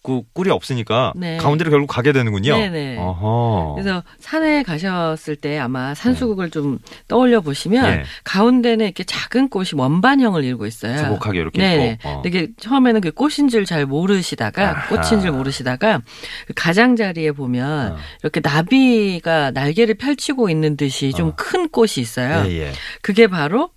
그 0.09 0.21
꿀이 0.33 0.49
없으니까 0.49 1.13
네. 1.15 1.37
가운데로 1.37 1.69
결국 1.69 1.85
가게 1.87 2.11
되는군요. 2.11 2.57
네네. 2.57 2.97
어허. 2.97 3.75
그래서 3.75 4.03
산에 4.19 4.63
가셨을 4.63 5.35
때 5.35 5.59
아마 5.59 5.93
산수국을 5.93 6.49
좀 6.49 6.79
떠올려 7.07 7.41
보시면 7.41 7.85
예. 7.85 8.03
가운데는 8.23 8.85
이렇게 8.85 9.03
작은 9.03 9.49
꽃이 9.49 9.69
원반형을 9.75 10.43
이루고 10.43 10.65
있어요. 10.65 10.97
수북하게 10.97 11.39
이렇게 11.39 11.59
네네. 11.61 11.91
있고. 11.91 12.09
어. 12.09 12.23
이게 12.25 12.47
처음에는 12.59 13.01
그 13.01 13.11
꽃인 13.11 13.47
줄 13.49 13.65
잘 13.69 13.85
모르시다가 13.85 14.69
아하. 14.71 14.87
꽃인 14.87 15.21
줄 15.21 15.31
모르시다가 15.31 16.01
그 16.47 16.53
가장자리에 16.55 17.33
보면 17.33 17.91
어. 17.91 17.97
이렇게 18.23 18.39
나비가 18.43 19.51
날개를 19.51 19.95
펼치고 19.95 20.49
있는 20.49 20.75
듯이 20.75 21.11
좀 21.11 21.29
어. 21.29 21.33
큰 21.35 21.69
꽃이 21.69 21.91
있어요. 21.97 22.45
예, 22.47 22.67
예. 22.67 22.71
그게 23.03 23.27
바로 23.27 23.69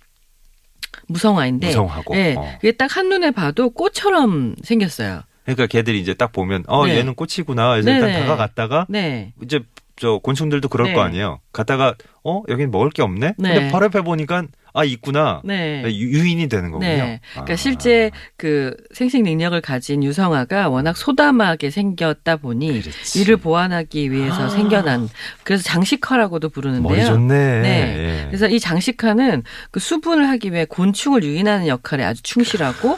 무성화인데, 1.07 1.67
무성화고. 1.67 2.15
예, 2.15 2.35
어. 2.37 2.57
그게 2.61 2.71
딱 2.71 2.95
한눈에 2.95 3.31
봐도 3.31 3.69
꽃처럼 3.71 4.55
생겼어요. 4.63 5.21
그러니까 5.45 5.67
걔들이 5.67 5.99
이제 5.99 6.13
딱 6.13 6.31
보면 6.31 6.63
어 6.67 6.85
네. 6.85 6.97
얘는 6.97 7.15
꽃이구나. 7.15 7.71
그래서 7.71 7.89
일단 7.91 8.09
네네. 8.09 8.19
다가갔다가 8.21 8.85
네, 8.89 9.33
이제 9.43 9.59
저 9.95 10.17
곤충들도 10.19 10.69
그럴 10.69 10.87
네. 10.87 10.93
거 10.93 11.01
아니에요. 11.01 11.39
갔다가 11.51 11.95
어 12.23 12.41
여긴 12.49 12.71
먹을 12.71 12.89
게 12.89 13.01
없네. 13.01 13.33
네. 13.37 13.53
근데 13.53 13.71
바로 13.71 13.85
옆에 13.85 14.01
보니까 14.01 14.43
아 14.75 14.83
있구나. 14.83 15.41
네. 15.43 15.83
유- 15.85 16.17
유인이 16.17 16.47
되는 16.49 16.71
거군요. 16.71 16.89
네. 16.89 17.19
그러니까 17.33 17.53
아. 17.53 17.55
실제 17.55 18.09
그 18.37 18.75
생식 18.91 19.21
능력을 19.21 19.59
가진 19.61 20.03
유성화가 20.03 20.69
워낙 20.69 20.97
소담하게 20.97 21.69
생겼다 21.69 22.37
보니 22.37 22.81
그렇지. 22.81 23.21
이를 23.21 23.37
보완하기 23.37 24.11
위해서 24.11 24.45
아. 24.45 24.49
생겨난 24.49 25.09
그래서 25.43 25.61
장식화라고도 25.63 26.49
부르는데요. 26.49 26.89
머리 26.89 27.05
좋네. 27.05 27.61
네. 27.61 27.95
예. 28.23 28.25
그래서 28.27 28.47
이 28.47 28.59
장식화는 28.59 29.43
그 29.69 29.79
수분을 29.79 30.27
하기 30.29 30.51
위해 30.53 30.65
곤충을 30.65 31.23
유인하는 31.23 31.67
역할에 31.67 32.03
아주 32.03 32.23
충실하고 32.23 32.97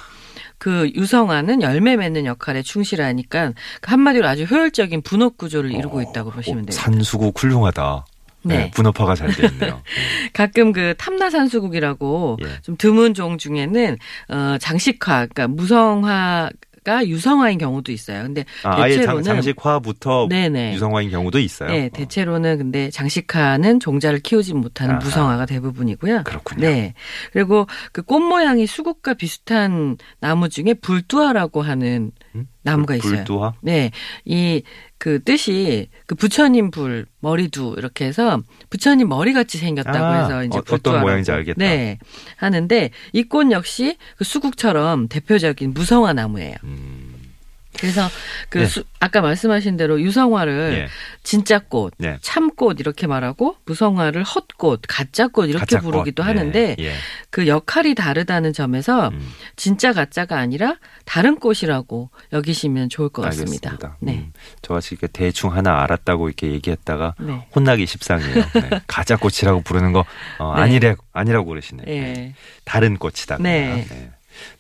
그 0.58 0.92
유성화는 0.96 1.62
열매 1.62 1.96
맺는 1.96 2.26
역할에 2.26 2.62
충실하니까 2.62 3.54
그 3.82 3.92
한마디로 3.92 4.28
아주 4.28 4.44
효율적인 4.44 5.02
분업 5.02 5.38
구조를 5.38 5.72
이루고 5.72 6.02
있다고 6.02 6.32
보시면 6.32 6.60
어, 6.60 6.66
됩니다. 6.66 6.74
산수국 6.74 7.42
훌륭하다. 7.42 8.06
네. 8.46 8.58
네. 8.58 8.72
분업화가 8.72 9.16
잘돼 9.16 9.48
있네요. 9.48 9.82
가끔 10.34 10.72
그 10.72 10.94
탐나산수국이라고 10.98 12.38
예. 12.44 12.62
좀 12.62 12.78
드문 12.78 13.16
종 13.16 13.40
중에는 13.40 13.98
어 14.30 14.58
장식화, 14.60 15.28
그러니까 15.28 15.48
무성화 15.48 16.52
가 16.86 17.06
유성화인 17.06 17.58
경우도 17.58 17.92
있어요. 17.92 18.22
근데 18.24 18.46
아, 18.64 18.84
아예 18.84 18.92
장, 18.94 19.00
대체로는 19.00 19.24
장 19.24 19.42
식화부터 19.42 20.28
네네. 20.30 20.76
유성화인 20.76 21.10
경우도 21.10 21.40
있어요. 21.40 21.70
네, 21.72 21.88
어, 21.88 21.90
대체로는 21.92 22.58
근데 22.60 22.92
장식화는 22.92 23.80
종자를 23.80 24.20
키우지 24.20 24.54
못하는 24.54 24.96
아하. 24.96 25.04
무성화가 25.04 25.48
대부분이고요. 25.48 26.22
그렇군요. 26.24 26.62
네. 26.62 26.94
그리고 27.34 27.66
그 27.92 28.04
꽃 28.06 28.20
모양이 28.22 28.68
수국과 28.68 29.16
비슷한 29.16 29.98
나무 30.20 30.48
중에 30.48 30.76
불두화라고 30.76 31.64
하는 31.64 32.12
음? 32.36 32.48
나무가 32.66 32.96
불- 32.96 32.98
있어요. 32.98 33.16
불두화? 33.24 33.54
네. 33.62 33.92
이 34.26 34.62
그 34.98 35.22
뜻이 35.22 35.90
그 36.08 36.16
부처님 36.16 36.72
불 36.72 37.06
머리두 37.20 37.76
이렇게 37.78 38.06
해서 38.06 38.42
부처님 38.70 39.10
머리 39.10 39.34
같이 39.34 39.58
생겼다고 39.58 39.98
아, 40.04 40.24
해서 40.24 40.44
이제 40.46 40.58
어, 40.58 40.62
불두화라고. 40.62 41.06
모양인지 41.06 41.32
알겠다. 41.32 41.58
네. 41.60 42.00
하는데 42.38 42.90
이 43.14 43.24
꽃 43.24 43.52
역시 43.52 43.98
그 44.18 44.24
수국처럼 44.24 45.10
대표적인 45.10 45.74
무성화 45.74 46.14
나무예요. 46.14 46.56
음, 46.64 46.95
그래서 47.80 48.08
그 48.50 48.60
네. 48.60 48.66
수- 48.66 48.84
아까 49.00 49.22
말씀하신 49.22 49.78
대로 49.78 50.02
유성화를 50.02 50.74
예. 50.78 50.88
진짜 51.24 51.60
꽃, 51.60 51.94
네. 51.98 52.18
참꽃 52.22 52.80
이렇게 52.80 53.08
말하고 53.08 53.56
무성화를 53.66 54.24
헛꽃, 54.24 54.82
가짜꽃 54.88 55.50
이렇게 55.50 55.60
가짜꽃. 55.60 55.92
부르기도 55.92 56.24
예, 56.24 56.28
하는데 56.28 56.76
예. 56.80 56.94
그 57.30 57.48
역할이 57.48 57.96
다르다는 57.96 58.54
점에서 58.54 59.10
음, 59.10 59.32
진짜 59.56 59.94
가짜가 59.94 60.38
아니라 60.38 60.78
다른 61.06 61.36
꽃이라고 61.38 62.10
여기시면 62.34 62.90
좋을 62.90 63.10
것 63.10 63.22
같습니다. 63.24 63.72
알겠습니다. 63.72 63.98
네. 64.02 64.14
음, 64.14 64.34
저같이 64.62 64.96
이렇게 64.96 65.08
대충 65.08 65.54
하나 65.56 65.82
알았다고 65.84 66.28
이렇게 66.30 66.52
얘기했다가 66.52 67.16
네. 67.20 67.48
혼나기 67.56 67.86
십상이에요. 67.86 68.34
네. 68.54 68.70
가짜 68.88 69.18
꽃이라고 69.18 69.62
부르는 69.62 69.92
거 69.92 70.06
어, 70.40 70.54
네. 70.56 70.62
아니래 70.62 70.96
아니라고 71.14 71.48
그러시네. 71.50 71.84
예. 71.88 71.92
네. 72.02 72.36
다른 72.64 72.98
꽃이다. 72.98 73.38
그냥. 73.38 73.52
네. 73.52 74.12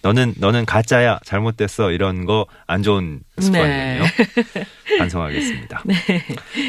네. 0.05 0.21
너는 0.21 0.33
너는 0.37 0.65
가짜야 0.65 1.19
잘못됐어 1.25 1.91
이런 1.91 2.25
거 2.25 2.45
안 2.67 2.81
좋은 2.83 3.19
습관이에요. 3.39 4.01
네. 4.03 4.65
반성하겠습니다. 4.97 5.83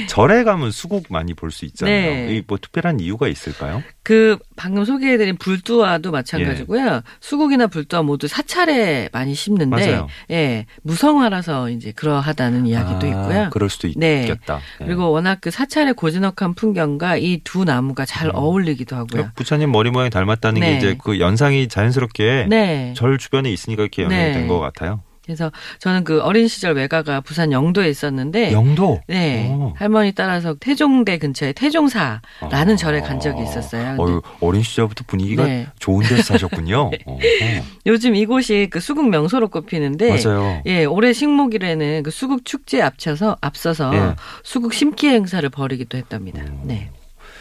절에 0.09 0.45
가면 0.45 0.71
수국 0.71 1.07
많이 1.11 1.33
볼 1.35 1.50
수 1.50 1.64
있잖아요. 1.66 1.95
네. 2.26 2.43
이뭐 2.49 2.59
특별한 2.61 3.00
이유가 3.00 3.28
있을까요? 3.28 3.83
그 4.02 4.37
방금 4.57 4.85
소개해드린 4.85 5.37
불두화도 5.37 6.11
마찬가지고요. 6.11 7.02
수국이나 7.21 7.66
불두화 7.66 8.02
모두 8.02 8.26
사찰에 8.28 9.09
많이 9.12 9.35
심는데, 9.35 9.81
예. 9.83 9.90
맞아요. 9.90 10.09
예, 10.31 10.66
무성화라서 10.83 11.71
이제 11.71 11.93
그러하다는 11.93 12.66
이야기도 12.66 13.07
아, 13.07 13.09
있고요. 13.09 13.50
그럴 13.52 13.69
수도 13.71 13.88
네. 13.97 14.23
있겠다. 14.23 14.61
예. 14.81 14.85
그리고 14.85 15.11
워낙 15.12 15.38
그 15.40 15.50
사찰의 15.50 15.95
고즈넉한 15.95 16.55
풍경과 16.55 17.16
이 17.16 17.40
두 17.45 17.64
나무가 17.64 18.05
잘 18.05 18.28
음. 18.28 18.33
어울리기도 18.35 18.97
하고요. 18.97 19.31
부처님 19.37 19.71
머리 19.71 19.90
모양이 19.90 20.11
닮았다는 20.11 20.61
게 20.61 20.66
네. 20.71 20.76
이제 20.78 20.97
그 21.02 21.21
연상이 21.21 21.69
자연스럽게 21.69 22.47
네. 22.49 22.93
절 22.97 23.19
주변에 23.26 23.52
있으니까 23.52 23.83
이렇게 23.83 24.04
연상이 24.04 24.23
네. 24.23 24.33
된것 24.33 24.61
같아요. 24.61 25.00
그래서 25.25 25.50
저는 25.80 26.04
그 26.04 26.21
어린 26.21 26.47
시절 26.47 26.76
외가가 26.76 27.21
부산 27.21 27.50
영도에 27.50 27.88
있었는데, 27.88 28.52
영도. 28.52 29.00
네. 29.09 29.49
오. 29.49 29.75
할머니 29.76 30.12
따라서 30.12 30.54
태종대 30.54 31.18
근처에 31.18 31.52
태종사라는 31.52 32.21
아. 32.42 32.76
절에 32.76 33.00
간 33.00 33.18
적이 33.18 33.42
있었어요. 33.42 33.97
근데 33.97 34.02
어유, 34.02 34.23
어린 34.40 34.62
시절부터 34.62 35.02
분위기가 35.09 35.45
네. 35.45 35.66
좋은 35.80 36.06
데서 36.06 36.23
사셨군요. 36.38 36.92
어, 37.06 37.18
요즘 37.87 38.14
이곳이 38.14 38.68
그 38.71 38.78
수국 38.78 39.09
명소로 39.09 39.49
꼽히는데, 39.49 40.23
맞아요. 40.23 40.62
예, 40.67 40.84
올해 40.84 41.12
식목일에는 41.12 42.04
그 42.04 42.12
수국 42.12 42.45
축제에 42.45 42.82
앞서서 42.82 43.36
앞서서 43.41 43.93
예. 43.97 44.15
수국 44.45 44.75
심기 44.75 45.08
행사를 45.08 45.49
벌이기도 45.49 45.99
했답니다. 45.99 46.43
음. 46.43 46.60
네. 46.62 46.91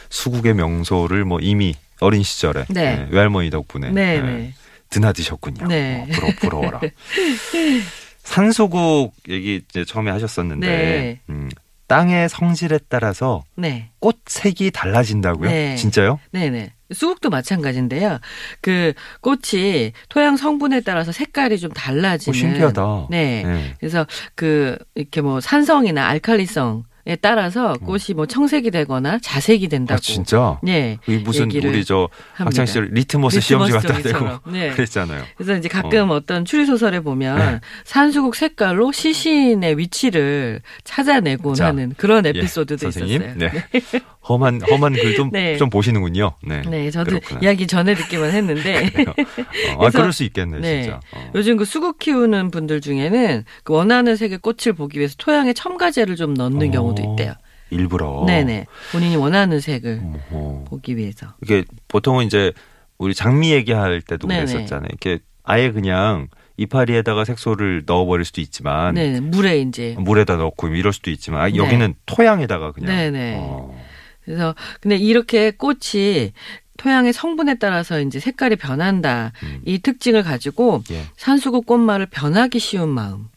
수국의 0.09 0.55
명소를 0.55 1.23
뭐 1.23 1.39
이미 1.39 1.75
어린 1.99 2.23
시절에 2.23 2.65
네. 2.69 2.81
예, 2.81 3.15
외할머니 3.15 3.51
덕분에 3.51 3.91
네, 3.91 4.15
예, 4.15 4.21
네. 4.21 4.53
드나드셨군요. 4.95 5.67
네. 5.67 6.01
어, 6.01 6.13
부러, 6.13 6.27
부러워라. 6.39 6.79
산수국 8.23 9.13
얘기 9.29 9.61
이제 9.69 9.85
처음에 9.85 10.09
하셨었는데 10.11 10.67
네. 10.67 11.19
음, 11.29 11.49
땅의 11.87 12.29
성질에 12.29 12.79
따라서 12.89 13.43
네. 13.55 13.91
꽃 13.99 14.17
색이 14.25 14.71
달라진다고요? 14.71 15.49
네. 15.49 15.75
진짜요? 15.75 16.19
네네. 16.31 16.73
수국도 16.93 17.29
마찬가지인데요. 17.29 18.19
그 18.61 18.93
꽃이 19.21 19.91
토양 20.09 20.37
성분에 20.37 20.81
따라서 20.81 21.11
색깔이 21.11 21.59
좀 21.59 21.71
오, 21.71 21.73
달라지는. 21.73 22.37
신기하다. 22.37 23.07
네. 23.09 23.43
네. 23.43 23.73
그래서 23.79 24.07
그 24.35 24.77
이렇게 24.95 25.21
뭐 25.21 25.41
산성이나 25.41 26.05
알칼리성 26.07 26.83
에 27.07 27.15
따라서 27.15 27.73
꽃이 27.85 28.15
뭐 28.15 28.25
청색이 28.25 28.71
되거나 28.71 29.19
자색이 29.19 29.67
된다고. 29.67 29.97
아 29.97 29.99
진짜? 29.99 30.59
네. 30.63 30.97
이 31.07 31.17
무슨 31.17 31.51
우리 31.51 31.85
저. 31.85 32.09
학창 32.33 32.65
시절 32.65 32.89
리트머스 32.91 33.41
시험지 33.41 33.73
리트머스 33.73 33.87
갖다 33.87 34.01
대고. 34.01 34.51
네. 34.51 34.71
그랬잖아요. 34.75 35.23
그래서 35.37 35.55
이제 35.55 35.69
가끔 35.69 36.09
어. 36.09 36.19
떤 36.21 36.45
추리 36.45 36.65
소설에 36.65 37.01
보면 37.01 37.37
네. 37.37 37.59
산수국 37.83 38.35
색깔로 38.35 38.91
시신의 38.91 39.77
위치를 39.77 40.61
찾아내곤 40.83 41.53
자, 41.53 41.67
하는 41.67 41.93
그런 41.95 42.25
예, 42.25 42.29
에피소드도 42.29 42.89
선생님. 42.89 43.21
있었어요. 43.21 43.35
네. 43.37 43.51
험한 44.27 44.61
험한 44.69 44.93
글도 44.93 45.29
네. 45.31 45.57
좀 45.57 45.69
보시는군요. 45.69 46.33
네. 46.43 46.61
네, 46.67 46.89
저도 46.89 47.11
그렇구나. 47.11 47.39
이야기 47.43 47.67
전에 47.67 47.93
듣기만 47.93 48.31
했는데. 48.31 48.85
어, 49.05 49.73
아, 49.73 49.77
그래서- 49.77 49.99
그럴 49.99 50.13
수 50.13 50.23
있겠네, 50.23 50.59
네. 50.59 50.81
진짜. 50.83 50.99
어. 51.13 51.31
요즘 51.35 51.57
그 51.57 51.65
수국 51.65 51.99
키우는 51.99 52.49
분들 52.51 52.81
중에는 52.81 53.43
그 53.63 53.73
원하는 53.73 54.15
색의 54.15 54.39
꽃을 54.39 54.73
보기 54.75 54.97
위해서 54.97 55.15
토양에 55.17 55.53
첨가제를 55.53 56.15
좀 56.15 56.33
넣는 56.33 56.69
어. 56.69 56.71
경우도 56.71 57.03
있대요. 57.11 57.33
일부러. 57.69 58.23
네네. 58.27 58.65
본인이 58.91 59.15
원하는 59.15 59.59
색을 59.59 60.01
어허. 60.31 60.63
보기 60.69 60.97
위해서. 60.97 61.27
이게 61.43 61.63
보통은 61.87 62.25
이제 62.25 62.51
우리 62.97 63.13
장미 63.13 63.51
얘기할 63.51 64.01
때도 64.01 64.27
네네. 64.27 64.45
그랬었잖아요. 64.45 64.87
이렇게 64.89 65.19
아예 65.43 65.71
그냥 65.71 66.27
이파리에다가 66.57 67.25
색소를 67.25 67.83
넣어버릴 67.85 68.23
수도 68.23 68.39
있지만 68.39 68.93
네, 68.95 69.19
물에 69.19 69.59
이제. 69.59 69.95
물에다 69.99 70.37
넣고 70.37 70.69
이럴 70.69 70.93
수도 70.93 71.11
있지만 71.11 71.41
아, 71.41 71.49
네. 71.49 71.57
여기는 71.57 71.95
토양에다가 72.05 72.71
그냥. 72.71 72.95
네네. 72.95 73.35
어. 73.39 73.84
그래서 74.25 74.55
근데 74.81 74.97
이렇게 74.97 75.51
꽃이 75.51 76.33
토양의 76.77 77.13
성분에 77.13 77.55
따라서 77.55 78.01
이제 78.01 78.19
색깔이 78.19 78.57
변한다. 78.57 79.31
음. 79.43 79.61
이 79.65 79.79
특징을 79.79 80.23
가지고 80.23 80.83
예. 80.91 81.05
산수국 81.15 81.65
꽃말을 81.65 82.07
변하기 82.07 82.59
쉬운 82.59 82.89
마음. 82.89 83.29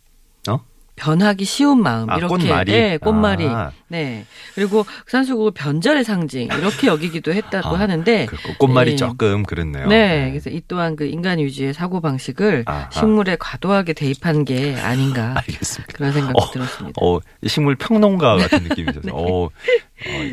어? 0.98 1.04
변하기 1.04 1.44
쉬운 1.44 1.82
마음 1.82 2.08
아, 2.10 2.16
이렇게 2.16 2.28
꽃말이? 2.28 2.72
네, 2.72 2.98
꽃말이 2.98 3.46
아. 3.46 3.70
네 3.88 4.26
그리고 4.54 4.84
산수국을 5.06 5.52
변절의 5.52 6.04
상징 6.04 6.48
이렇게 6.58 6.86
여기기도 6.88 7.32
했다고 7.32 7.68
아, 7.76 7.78
하는데 7.80 8.26
그 8.26 8.36
꽃말이 8.58 8.90
네. 8.92 8.96
조금 8.96 9.42
그렇네요. 9.44 9.86
네, 9.88 10.28
그래서 10.30 10.50
이 10.50 10.60
또한 10.68 10.96
그 10.96 11.06
인간 11.06 11.40
유지의 11.40 11.72
사고 11.74 12.00
방식을 12.00 12.64
아하. 12.66 12.88
식물에 12.90 13.36
과도하게 13.40 13.94
대입한 13.94 14.44
게 14.44 14.76
아닌가 14.76 15.34
알겠습니다. 15.38 15.92
그런 15.94 16.12
생각이 16.12 16.34
어, 16.36 16.50
들었습니다. 16.50 17.00
어, 17.02 17.20
식물 17.46 17.76
평론가 17.76 18.36
같은 18.36 18.62
느낌이 18.64 18.90
있어서, 18.90 19.08
어, 19.16 19.44
어, 19.46 19.50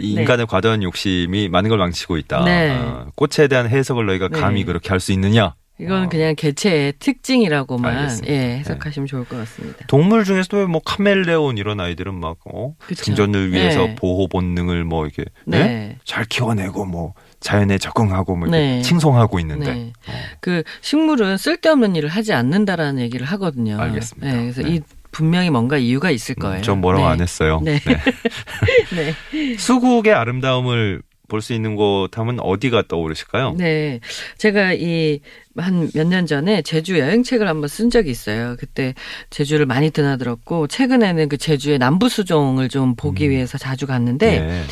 이 0.02 0.16
네. 0.16 0.22
인간의 0.22 0.48
과도한 0.48 0.84
욕심이 0.84 1.48
많은 1.50 1.70
걸 1.70 1.80
망치고 1.80 2.18
있다. 2.18 2.44
네. 2.44 2.72
어, 2.78 3.08
꽃에 3.16 3.48
대한 3.48 3.70
해석을 3.70 4.06
너희가 4.06 4.28
네. 4.30 4.40
감히 4.40 4.64
그렇게 4.66 4.90
할 4.90 5.00
수 5.00 5.12
있느냐? 5.14 5.54
이건 5.80 6.06
어. 6.06 6.10
그냥 6.10 6.36
개체의 6.36 6.94
특징이라고만 7.00 7.98
알겠습니다. 7.98 8.32
네. 8.32 8.38
예, 8.38 8.58
해석하시면 8.60 9.08
좋을 9.08 9.26
것 9.26 9.38
같습니다. 9.38 9.86
동물 9.88 10.24
중에서도 10.24 10.68
뭐 10.68 10.82
카멜레온 10.86 11.58
이런 11.58 11.80
아이들은 11.80 12.14
막 12.14 12.38
어, 12.46 12.76
그쵸. 12.80 13.04
생존을 13.04 13.52
위해서 13.52 13.88
네. 13.88 13.96
보호 13.96 14.28
본능을 14.28 14.86
뭐 14.86 15.06
이렇게 15.06 15.26
네? 15.46 15.64
네. 15.64 15.98
잘 16.06 16.24
키워내고 16.26 16.86
뭐 16.86 17.14
자연에 17.42 17.78
적응하고 17.78 18.38
뭐 18.38 18.48
이렇게 18.48 18.58
네. 18.58 18.82
칭송하고 18.82 19.40
있는데 19.42 19.74
네. 19.74 19.94
그 20.40 20.64
식물은 20.82 21.38
쓸데없는 21.38 21.96
일을 21.98 22.10
하지 22.10 22.34
않는다라는 22.34 23.02
얘기를 23.02 23.26
하거든요. 23.28 23.78
알겠습니다. 23.80 24.28
네, 24.28 24.42
그래서 24.42 24.62
네. 24.62 24.76
이 24.76 24.82
분명히 25.12 25.50
뭔가 25.50 25.78
이유가 25.78 26.10
있을 26.12 26.36
거예요. 26.36 26.58
음, 26.58 26.62
전 26.62 26.82
뭐라고 26.82 27.06
네. 27.06 27.12
안 27.12 27.22
했어요. 27.22 27.62
네. 27.64 27.80
네. 27.80 27.98
네. 29.32 29.56
수국의 29.60 30.14
아름다움을 30.14 31.02
볼 31.28 31.42
수 31.42 31.54
있는 31.54 31.76
곳 31.76 32.10
하면 32.18 32.40
어디가 32.40 32.84
떠오르실까요? 32.88 33.56
네. 33.58 34.00
제가 34.38 34.74
이 34.74 35.20
한 35.58 35.90
몇 35.96 36.06
년 36.08 36.26
전에 36.26 36.62
제주 36.64 37.00
여행책을 37.00 37.48
한번 37.48 37.70
쓴 37.70 37.90
적이 37.90 38.12
있어요. 38.12 38.58
그때 38.60 38.94
제주를 39.30 39.66
많이 39.66 39.90
드나들었고 39.90 40.68
최근에는 40.68 41.30
그 41.30 41.38
제주의 41.38 41.78
남부 41.80 42.10
수종을 42.10 42.68
좀 42.68 42.96
보기 42.96 43.28
음. 43.28 43.32
위해서 43.32 43.58
자주 43.58 43.88
갔는데 43.88 44.40
네. 44.42 44.64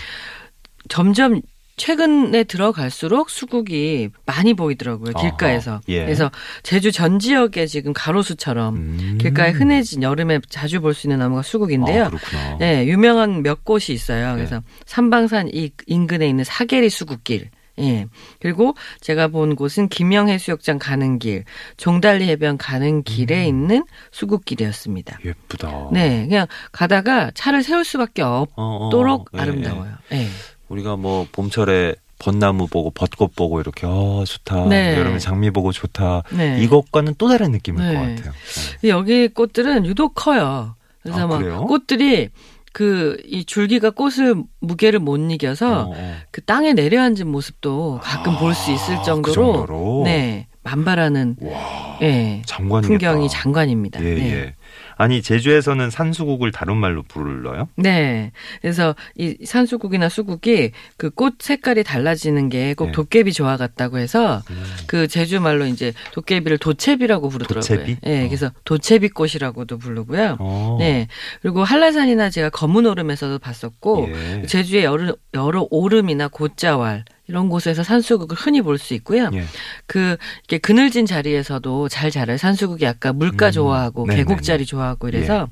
점점 0.90 1.42
최근에 1.76 2.44
들어갈수록 2.44 3.30
수국이 3.30 4.10
많이 4.26 4.54
보이더라고요. 4.54 5.14
길가에서. 5.14 5.82
예. 5.88 6.04
그래서 6.04 6.30
제주 6.62 6.92
전 6.92 7.20
지역에 7.20 7.66
지금 7.66 7.94
가로수처럼 7.94 8.76
음. 8.76 9.18
길가에 9.20 9.52
흔해진 9.52 10.04
여름에 10.04 10.40
자주 10.50 10.82
볼 10.82 10.94
수 10.94 11.08
있는 11.08 11.20
나무가 11.20 11.42
수국인데요. 11.42 12.06
아. 12.06 12.58
네, 12.60 12.86
유명한 12.86 13.42
몇 13.42 13.66
곳이 13.66 13.94
있어요. 13.94 14.32
네. 14.32 14.36
그래서 14.36 14.62
삼방산 14.86 15.50
이 15.54 15.72
인근에 15.88 16.28
있는 16.28 16.44
사계리 16.44 16.90
수국길. 16.90 17.50
예. 17.80 18.06
그리고 18.40 18.76
제가 19.02 19.30
본 19.30 19.56
곳은 19.56 19.88
김영 19.90 20.30
해수욕장 20.30 20.78
가는 20.78 21.18
길, 21.18 21.44
종달리 21.78 22.30
해변 22.30 22.60
가는 22.60 23.02
길에 23.02 23.46
음. 23.46 23.48
있는 23.48 23.84
수국길이었습니다. 24.12 25.18
예쁘다. 25.26 25.90
네, 25.92 26.28
그냥 26.28 26.46
가다가 26.72 27.32
차를 27.34 27.64
세울 27.64 27.84
수밖에 27.84 28.22
어, 28.22 28.46
없도록 28.56 29.22
어, 29.34 29.38
예, 29.38 29.42
아름다워요. 29.42 29.92
예. 30.12 30.28
우리가 30.74 30.96
뭐 30.96 31.28
봄철에 31.32 31.96
벚나무 32.20 32.68
보고 32.68 32.90
벚꽃 32.92 33.36
보고 33.36 33.60
이렇게 33.60 33.86
어 33.86 34.24
좋다. 34.26 34.66
네. 34.68 34.98
여름에 34.98 35.20
장미 35.20 35.52
보고 35.52 35.72
좋다. 35.72 36.24
네. 36.32 36.60
이것과는 36.62 37.16
또 37.18 37.28
다른 37.28 37.52
느낌일 37.52 37.82
네. 37.86 37.94
것 37.94 38.00
같아요. 38.00 38.34
근데 38.80 38.90
여기 38.90 39.28
꽃들은 39.28 39.86
유독 39.86 40.14
커요. 40.16 40.76
그래서 41.02 41.22
아, 41.22 41.28
막 41.28 41.40
그래요? 41.40 41.66
꽃들이 41.66 42.30
그 42.72 43.18
이 43.26 43.46
줄기가 43.46 43.92
꽃을 43.92 44.36
무게를 44.60 45.00
못 45.00 45.18
이겨서 45.18 45.82
어, 45.82 45.94
어. 45.96 46.16
그 46.32 46.42
땅에 46.44 46.74
내려앉은 46.74 47.28
모습도 47.28 48.00
가끔 48.02 48.36
볼수 48.38 48.72
있을 48.72 48.96
아, 48.96 49.00
그 49.00 49.06
정도로, 49.06 49.34
정도로? 49.34 50.02
네 50.06 50.48
만발하는 50.64 51.36
와, 51.42 51.98
예 52.02 52.42
장관이겠다. 52.46 52.88
풍경이 52.88 53.30
장관입니다. 53.30 54.04
예, 54.04 54.16
네. 54.16 54.32
예. 54.34 54.56
아니 55.04 55.22
제주에서는 55.22 55.90
산수국을 55.90 56.52
다른 56.54 56.78
말로 56.78 57.04
불러요? 57.04 57.68
네. 57.76 58.32
그래서 58.62 58.96
이 59.18 59.36
산수국이나 59.44 60.08
수국이 60.10 60.72
그 60.98 61.10
꽃 61.16 61.36
색깔이 61.40 61.84
달라지는 61.84 62.50
게꼭 62.50 62.88
네. 62.88 62.92
도깨비 62.94 63.34
조화 63.34 63.56
같다고 63.58 63.98
해서 64.00 64.42
음. 64.50 64.64
그 64.88 65.08
제주 65.08 65.40
말로 65.42 65.66
이제 65.66 65.94
도깨비를 66.14 66.58
도채비라고 66.58 67.30
부르더라고요. 67.30 67.62
도채비? 67.62 67.98
예. 68.06 68.24
어. 68.24 68.28
그래서 68.28 68.52
도채비 68.66 69.10
꽃이라고도 69.10 69.78
부르고요. 69.78 70.38
어. 70.40 70.78
네. 70.80 71.08
그리고 71.42 71.64
한라산이나 71.64 72.30
제가 72.30 72.50
검은 72.50 72.86
오름에서도 72.86 73.38
봤었고 73.40 74.10
예. 74.10 74.46
제주의 74.48 74.84
여러, 74.86 75.16
여러 75.34 75.68
오름이나 75.70 76.30
곶자왈 76.30 77.04
이런 77.28 77.48
곳에서 77.50 77.84
산수국을 77.84 78.36
흔히 78.38 78.62
볼 78.62 78.78
수 78.78 78.94
있고요. 78.96 79.30
예. 79.34 79.44
그 79.88 80.18
이렇게 80.40 80.58
그늘진 80.58 81.06
자리에서도 81.06 81.88
잘 81.90 82.12
자라요. 82.12 82.38
산수국이 82.38 82.86
아까 82.86 83.14
물가 83.14 83.48
음. 83.48 83.52
좋아하고 83.52 84.06
네네네. 84.08 84.24
계곡 84.26 84.44
자리 84.44 84.66
좋아하고 84.66 85.08
이래서 85.08 85.48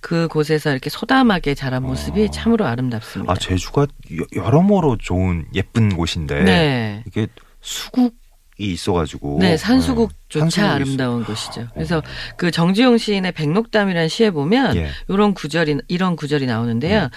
그 0.00 0.26
곳에서 0.28 0.70
이렇게 0.72 0.90
소담하게 0.90 1.54
자란 1.54 1.82
모습이 1.84 2.24
어. 2.24 2.30
참으로 2.30 2.66
아름답습니다. 2.66 3.32
아 3.32 3.36
제주가 3.36 3.82
여- 4.18 4.26
여러모로 4.34 4.96
좋은 4.98 5.46
예쁜 5.54 5.94
곳인데 5.96 6.42
네. 6.42 7.04
이게 7.06 7.28
수국이 7.60 8.16
있어가지고 8.58 9.38
네, 9.40 9.56
산수국조차 9.56 10.66
있- 10.66 10.70
아름다운 10.70 11.24
곳이죠. 11.24 11.68
그래서 11.74 12.02
그 12.36 12.50
정지용 12.50 12.98
시인의 12.98 13.32
백록담이라는 13.32 14.08
시에 14.08 14.30
보면 14.30 14.76
예. 14.76 14.88
이런 15.08 15.34
구절이 15.34 15.78
이런 15.88 16.16
구절이 16.16 16.46
나오는데요. 16.46 17.08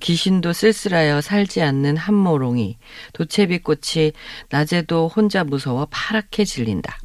귀신도 0.00 0.52
쓸쓸하여 0.52 1.20
살지 1.20 1.62
않는 1.62 1.96
한모롱이 1.96 2.78
도채비 3.12 3.58
꽃이 3.58 4.12
낮에도 4.50 5.08
혼자 5.08 5.44
무서워 5.44 5.86
파랗게 5.90 6.44
질린다. 6.44 6.96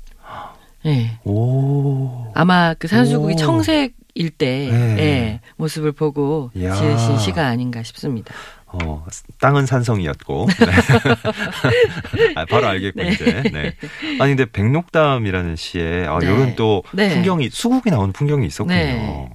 예. 0.86 1.20
오. 1.26 2.32
아마 2.36 2.74
그 2.76 2.88
산수국이 2.88 3.34
오. 3.34 3.38
청색일 3.38 4.30
때 4.38 4.70
네. 4.72 4.98
예, 5.00 5.40
모습을 5.58 5.92
보고 5.92 6.52
이야. 6.56 6.74
지으신 6.74 7.18
시가 7.20 7.48
아닌가 7.48 7.84
싶습니다. 7.84 8.34
어, 8.72 9.06
땅은 9.40 9.66
산성이었고. 9.66 10.48
네. 10.48 12.34
아, 12.36 12.46
바로 12.46 12.68
알겠고, 12.68 13.02
네. 13.02 13.10
이제. 13.10 13.44
네. 13.52 13.76
아니, 14.20 14.36
근데 14.36 14.46
백록담이라는 14.46 15.56
시에, 15.56 16.06
아, 16.06 16.20
네. 16.20 16.28
요런 16.28 16.56
또 16.56 16.84
네. 16.94 17.14
풍경이, 17.14 17.50
수국이 17.50 17.90
나오는 17.90 18.14
풍경이 18.14 18.46
있었군요. 18.46 18.76
네. 18.76 19.28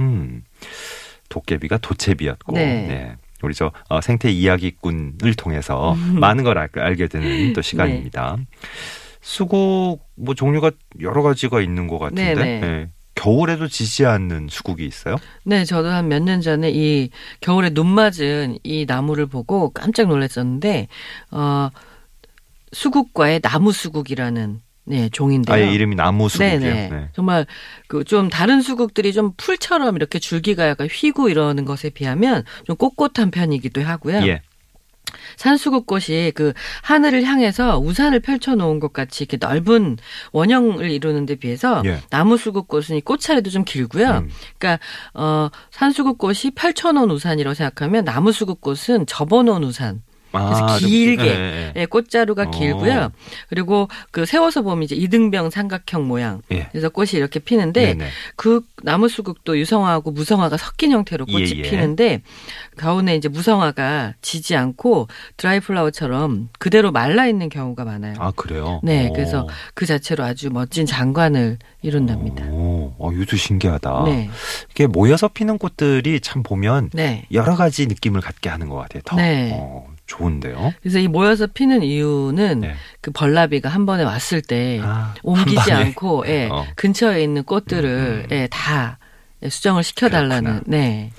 음, 0.00 0.42
도깨비가 1.28 1.78
도채비였고. 1.78 2.52
네. 2.52 2.86
네. 2.86 3.16
우리 3.42 3.54
저 3.54 3.72
어, 3.88 4.00
생태 4.00 4.30
이야기꾼을 4.30 5.34
통해서 5.36 5.94
많은 6.14 6.44
걸 6.44 6.56
알, 6.56 6.70
알게 6.74 7.08
되는 7.08 7.52
또 7.52 7.60
시간입니다. 7.60 8.38
수국 9.20 10.00
뭐 10.16 10.34
종류가 10.34 10.70
여러 11.00 11.22
가지가 11.22 11.60
있는 11.60 11.86
것 11.86 11.98
같은데 11.98 12.34
네, 12.34 12.42
네. 12.42 12.60
네. 12.60 12.88
겨울에도 13.24 13.68
지지 13.68 14.04
않는 14.04 14.48
수국이 14.50 14.84
있어요? 14.84 15.16
네, 15.44 15.64
저도 15.64 15.88
한 15.88 16.08
몇 16.08 16.22
년 16.22 16.40
전에 16.42 16.70
이 16.70 17.08
겨울에 17.40 17.70
눈 17.70 17.86
맞은 17.86 18.58
이 18.62 18.84
나무를 18.86 19.26
보고 19.26 19.70
깜짝 19.70 20.08
놀랐었는데 20.08 20.88
어 21.30 21.70
수국과의 22.72 23.40
나무 23.40 23.72
수국이라는 23.72 24.60
네, 24.86 25.08
종인데요. 25.08 25.54
아예 25.56 25.72
이름이 25.72 25.94
나무 25.96 26.28
수국이요. 26.28 26.58
네네. 26.58 26.88
네. 26.90 27.08
정말 27.14 27.46
그 27.88 28.04
좀 28.04 28.28
다른 28.28 28.60
수국들이 28.60 29.14
좀 29.14 29.32
풀처럼 29.38 29.96
이렇게 29.96 30.18
줄기가 30.18 30.68
약간 30.68 30.88
휘고 30.90 31.30
이러는 31.30 31.64
것에 31.64 31.88
비하면 31.88 32.44
좀 32.66 32.76
꼿꼿한 32.76 33.30
편이기도 33.30 33.82
하고요. 33.82 34.26
예. 34.26 34.42
산수국꽃이 35.36 36.32
그 36.34 36.52
하늘을 36.82 37.24
향해서 37.24 37.78
우산을 37.78 38.20
펼쳐놓은 38.20 38.80
것 38.80 38.92
같이 38.92 39.24
이렇게 39.24 39.36
넓은 39.36 39.96
원형을 40.32 40.90
이루는 40.90 41.26
데 41.26 41.36
비해서 41.36 41.82
예. 41.84 42.00
나무 42.10 42.36
수국꽃은 42.36 42.96
이 42.96 43.00
꽃차례도 43.00 43.50
좀 43.50 43.64
길고요. 43.64 44.08
음. 44.08 44.30
그러니까 44.58 44.84
어 45.14 45.50
산수국꽃이 45.70 46.52
펼쳐놓은 46.54 47.10
우산이라고 47.10 47.54
생각하면 47.54 48.04
나무 48.04 48.32
수국꽃은 48.32 49.06
접어놓은 49.06 49.64
우산. 49.64 50.02
그래서 50.40 50.64
아, 50.66 50.78
좀- 50.78 50.88
길게 50.88 51.24
예, 51.24 51.30
예. 51.30 51.72
예, 51.76 51.86
꽃자루가 51.86 52.44
어. 52.44 52.50
길고요. 52.50 53.10
그리고 53.48 53.88
그 54.10 54.26
세워서 54.26 54.62
보면 54.62 54.82
이제 54.82 54.94
이등병 54.96 55.50
삼각형 55.50 56.06
모양. 56.08 56.42
예. 56.52 56.68
그래서 56.72 56.88
꽃이 56.88 57.10
이렇게 57.14 57.38
피는데 57.38 57.94
네네. 57.94 58.10
그 58.36 58.62
나무수국도 58.82 59.58
유성화하고 59.58 60.10
무성화가 60.10 60.56
섞인 60.56 60.92
형태로 60.92 61.26
꽃이 61.26 61.52
예, 61.54 61.58
예. 61.58 61.62
피는데 61.62 62.22
가운데 62.76 63.14
이제 63.14 63.28
무성화가 63.28 64.14
지지 64.22 64.56
않고 64.56 65.08
드라이 65.36 65.60
플라워처럼 65.60 66.48
그대로 66.58 66.90
말라 66.92 67.26
있는 67.26 67.48
경우가 67.48 67.84
많아요. 67.84 68.14
아 68.18 68.32
그래요? 68.34 68.80
네, 68.82 69.08
오. 69.08 69.12
그래서 69.12 69.48
그 69.74 69.86
자체로 69.86 70.24
아주 70.24 70.50
멋진 70.50 70.86
장관을 70.86 71.58
이룬답니다. 71.82 72.44
오, 72.46 72.94
어, 72.98 73.12
이것도 73.12 73.36
신기하다. 73.36 74.02
네, 74.06 74.30
이게 74.70 74.86
모여서 74.86 75.28
피는 75.28 75.58
꽃들이 75.58 76.20
참 76.20 76.42
보면 76.42 76.90
네. 76.92 77.26
여러 77.32 77.54
가지 77.56 77.86
느낌을 77.86 78.20
갖게 78.20 78.48
하는 78.48 78.68
것 78.68 78.76
같아요. 78.76 79.02
더 79.04 79.16
네. 79.16 79.50
어, 79.54 79.86
좋은데요. 80.06 80.74
그래서 80.82 80.98
이 80.98 81.08
모여서 81.08 81.46
피는 81.46 81.82
이유는 81.82 82.60
네. 82.60 82.74
그 83.00 83.10
벌나비가 83.10 83.68
한 83.68 83.86
번에 83.86 84.02
왔을 84.02 84.42
때 84.42 84.80
아, 84.82 85.14
옮기지. 85.22 85.72
않고 85.72 86.24
예, 86.28 86.48
어. 86.50 86.66
근처에 86.76 87.22
있는 87.22 87.42
꽃들을 87.44 88.26
음. 88.30 88.34
예, 88.34 88.48
다 88.50 88.98
수정을 89.48 89.82
시켜달라는 89.82 90.50
그렇구나. 90.60 90.62
네, 90.66 91.10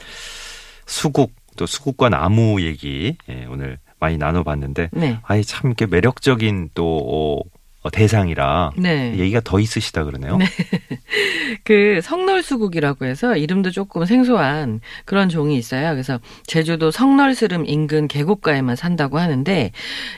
수국 0.85 1.33
또 1.57 1.65
수국과 1.65 2.09
나무 2.09 2.61
얘기 2.61 3.17
예, 3.29 3.45
오늘 3.49 3.79
많이 3.99 4.17
나눠봤는데 4.17 4.89
네, 4.93 5.19
아이 5.23 5.43
참 5.43 5.69
이렇게 5.69 5.85
매력적인 5.85 6.69
또 6.73 6.99
어, 7.43 7.49
대상이라 7.89 8.71
네. 8.77 9.15
얘기가 9.17 9.41
더 9.43 9.59
있으시다 9.59 10.03
그러네요. 10.03 10.37
네. 10.37 10.45
그 11.63 11.99
성널수국이라고 12.01 13.05
해서 13.05 13.35
이름도 13.37 13.71
조금 13.71 14.05
생소한 14.05 14.81
그런 15.05 15.29
종이 15.29 15.57
있어요. 15.57 15.91
그래서 15.91 16.19
제주도 16.45 16.91
성널스름 16.91 17.65
인근 17.67 18.07
계곡가에만 18.07 18.75
산다고 18.75 19.19
하는데 19.19 19.71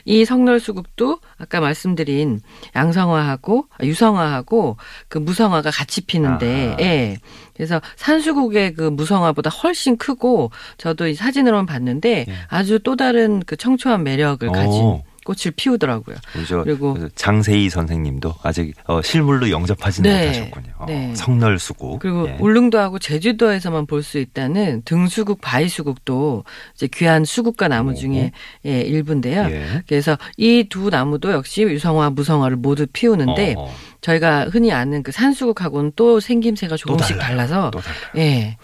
이 0.04 0.24
성널수국도 0.24 1.18
아까 1.38 1.60
말씀드린 1.60 2.40
양성화하고 2.74 3.66
아, 3.70 3.84
유성화하고 3.84 4.76
그 5.08 5.18
무성화가 5.18 5.70
같이 5.70 6.00
피는데, 6.02 6.68
아하. 6.68 6.76
예. 6.80 7.18
그래서 7.54 7.80
산수국의 7.96 8.74
그 8.74 8.82
무성화보다 8.82 9.50
훨씬 9.50 9.96
크고 9.96 10.50
저도 10.76 11.08
이 11.08 11.14
사진으로만 11.14 11.66
봤는데 11.66 12.26
예. 12.28 12.34
아주 12.48 12.78
또 12.78 12.94
다른 12.96 13.42
그 13.44 13.56
청초한 13.56 14.04
매력을 14.04 14.46
가진 14.52 14.82
오. 14.82 15.02
꽃을 15.28 15.52
피우더라고요. 15.56 16.16
그리고- 16.64 16.96
장세희 17.14 17.68
선생님도 17.68 18.34
아직 18.42 18.72
어, 18.86 19.02
실물로 19.02 19.50
영접하지는 19.50 20.10
네. 20.10 20.26
못하셨군요. 20.28 20.72
어, 20.78 20.86
네. 20.86 21.14
성널수국. 21.14 21.98
그리고 22.00 22.26
예. 22.28 22.36
울릉도하고 22.40 22.98
제주도에서만 22.98 23.86
볼 23.86 23.98
수 24.02 24.18
있다는 24.18 24.80
등수국, 24.86 25.40
바위수국도 25.42 26.44
이제 26.74 26.88
귀한 26.94 27.24
수국과 27.26 27.68
나무 27.68 27.90
오. 27.90 27.94
중에 27.94 28.32
예, 28.64 28.80
일부인데요. 28.80 29.48
예. 29.50 29.82
그래서 29.86 30.16
이 30.38 30.64
두 30.70 30.88
나무도 30.88 31.32
역시 31.32 31.62
유성화, 31.62 32.10
무성화를 32.10 32.56
모두 32.56 32.86
피우는데 32.86 33.54
어, 33.58 33.64
어. 33.64 33.74
저희가 34.00 34.46
흔히 34.50 34.72
아는 34.72 35.02
그 35.02 35.12
산수국하고는 35.12 35.92
또 35.96 36.20
생김새가 36.20 36.74
또 36.74 36.76
조금씩 36.78 37.18
달라요. 37.18 37.48
달라서 37.48 37.70
또. 37.72 37.80
예. 38.16 38.56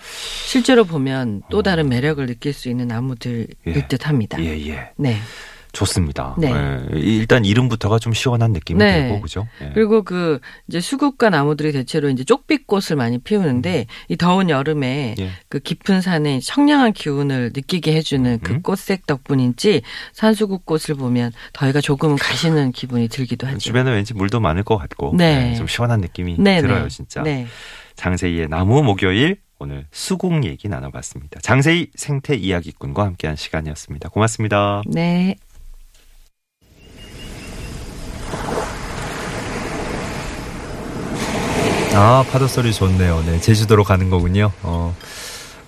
실제로 0.47 0.85
보면 0.85 1.43
또 1.51 1.59
어. 1.59 1.63
다른 1.63 1.89
매력을 1.91 2.25
느낄 2.27 2.53
수 2.55 2.69
있는 2.71 2.87
나무들일 2.89 3.49
예. 3.67 3.87
듯합니다. 3.89 4.43
예, 4.43 4.67
예. 4.69 4.89
네. 4.97 5.19
좋습니다. 5.75 6.35
네. 6.39 6.51
예, 6.51 6.99
일단 6.99 7.45
이름부터가 7.45 7.99
좀 7.99 8.15
시원한 8.15 8.53
느낌이 8.53 8.79
네. 8.79 9.03
들고 9.03 9.21
그죠? 9.21 9.47
예. 9.61 9.73
그리고 9.75 10.03
그 10.03 10.41
이제 10.69 10.81
수국과 10.81 11.29
나무들이 11.31 11.73
대체로 11.73 12.09
이제 12.09 12.25
쪽빛꽃을 12.25 12.97
많이 12.97 13.19
피우는데 13.19 13.87
이 14.09 14.17
더운 14.17 14.49
여름에 14.49 15.17
예. 15.19 15.31
그 15.49 15.59
깊은 15.59 16.01
산의 16.01 16.41
청량한 16.41 16.93
기운을 16.93 17.51
느끼게 17.55 17.95
해주는 17.95 18.39
그 18.43 18.53
음. 18.55 18.63
꽃색 18.63 19.07
덕분인지 19.07 19.83
산수국 20.13 20.65
꽃을 20.65 20.97
보면 20.97 21.33
더위가 21.53 21.81
조금은 21.81 22.17
가시는 22.17 22.73
기분이 22.73 23.09
들기도 23.09 23.47
하죠. 23.49 23.59
주변에 23.59 23.91
왠지 23.91 24.15
물도 24.15 24.41
많을 24.41 24.63
것 24.63 24.79
같고 24.79 25.15
네. 25.17 25.51
예, 25.53 25.55
좀 25.57 25.67
시원한 25.67 26.01
느낌이 26.01 26.37
네, 26.39 26.63
들어요 26.63 26.85
네. 26.85 26.89
진짜. 26.89 27.23
네. 27.23 27.47
장세희의 27.97 28.49
나무 28.49 28.83
목요일 28.83 29.37
오늘 29.59 29.87
수국 29.93 30.45
얘기 30.45 30.69
나눠봤습니다. 30.69 31.41
장세희 31.41 31.91
생태 31.95 32.35
이야기꾼과 32.35 33.05
함께한 33.05 33.37
시간이었습니다. 33.37 34.09
고맙습니다. 34.09 34.83
네. 34.87 35.37
아, 41.97 42.25
파도 42.31 42.49
소리 42.49 42.73
좋네요. 42.73 43.23
네, 43.25 43.41
제주도로 43.41 43.85
가는 43.85 44.11
거군요. 44.11 44.51
어. 44.63 44.95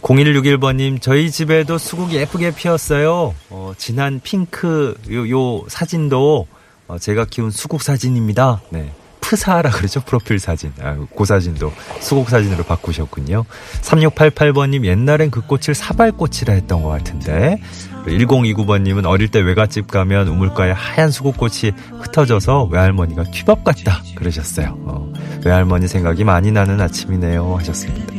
0161번님, 0.03 1.01
저희 1.01 1.31
집에도 1.31 1.79
수국이 1.79 2.17
예쁘게 2.17 2.55
피었어요. 2.55 3.35
어, 3.51 3.73
진한 3.77 4.21
핑크, 4.23 4.95
요, 5.11 5.29
요 5.31 5.65
사진도, 5.69 6.47
어, 6.89 6.99
제가 6.99 7.27
키운 7.27 7.51
수국 7.51 7.83
사진입니다. 7.83 8.61
네. 8.71 8.93
프사라 9.27 9.71
그러죠? 9.71 10.01
프로필 10.03 10.39
사진. 10.39 10.73
아, 10.81 10.97
그 11.17 11.25
사진도 11.25 11.73
수국 11.99 12.31
사진으로 12.31 12.63
바꾸셨군요. 12.63 13.45
3688번님, 13.83 14.85
옛날엔 14.85 15.33
그 15.33 15.41
꽃을 15.41 15.75
사발꽃이라 15.75 16.55
했던 16.55 16.85
것 16.85 16.91
같은데. 16.91 17.61
1029번님은 18.07 19.05
어릴 19.05 19.27
때 19.27 19.41
외갓집 19.41 19.89
가면 19.89 20.29
우물가에 20.29 20.71
하얀 20.71 21.11
수국꽃이 21.11 21.73
흩어져서 22.03 22.69
외할머니가 22.71 23.25
튀밥 23.25 23.65
같다 23.65 24.01
그러셨어요. 24.15 24.79
어, 24.83 25.13
외할머니 25.45 25.89
생각이 25.89 26.23
많이 26.23 26.53
나는 26.53 26.81
아침이네요 26.81 27.57
하셨습니다. 27.57 28.15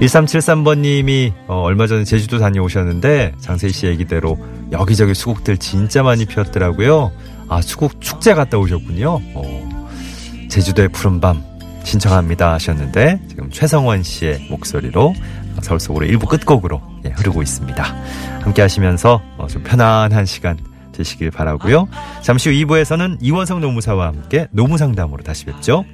1373번님이 0.00 1.32
어, 1.48 1.62
얼마 1.62 1.88
전에 1.88 2.04
제주도 2.04 2.38
다녀오셨는데 2.38 3.34
장세희 3.40 3.72
씨 3.72 3.86
얘기대로 3.88 4.38
여기저기 4.70 5.14
수국들 5.14 5.58
진짜 5.58 6.04
많이 6.04 6.24
피었더라고요. 6.26 7.10
아 7.48 7.60
수국 7.60 8.00
축제 8.00 8.34
갔다 8.34 8.56
오셨군요. 8.56 9.20
어, 9.34 9.71
제주도의 10.52 10.88
푸른밤 10.90 11.42
신청합니다 11.82 12.52
하셨는데 12.52 13.20
지금 13.26 13.50
최성원 13.50 14.02
씨의 14.02 14.48
목소리로 14.50 15.14
서울 15.62 15.80
속으로 15.80 16.04
일부 16.04 16.26
끝곡으로 16.26 16.82
예, 17.06 17.08
흐르고 17.08 17.42
있습니다. 17.42 17.82
함께 18.42 18.60
하시면서 18.60 19.22
어, 19.38 19.46
좀 19.46 19.62
편안한 19.62 20.26
시간 20.26 20.58
되시길 20.92 21.30
바라고요. 21.30 21.88
잠시 22.20 22.50
후 22.50 22.66
2부에서는 22.66 23.18
이원성 23.22 23.62
노무사와 23.62 24.08
함께 24.08 24.46
노무상담으로 24.52 25.24
다시 25.24 25.46
뵙죠. 25.46 25.86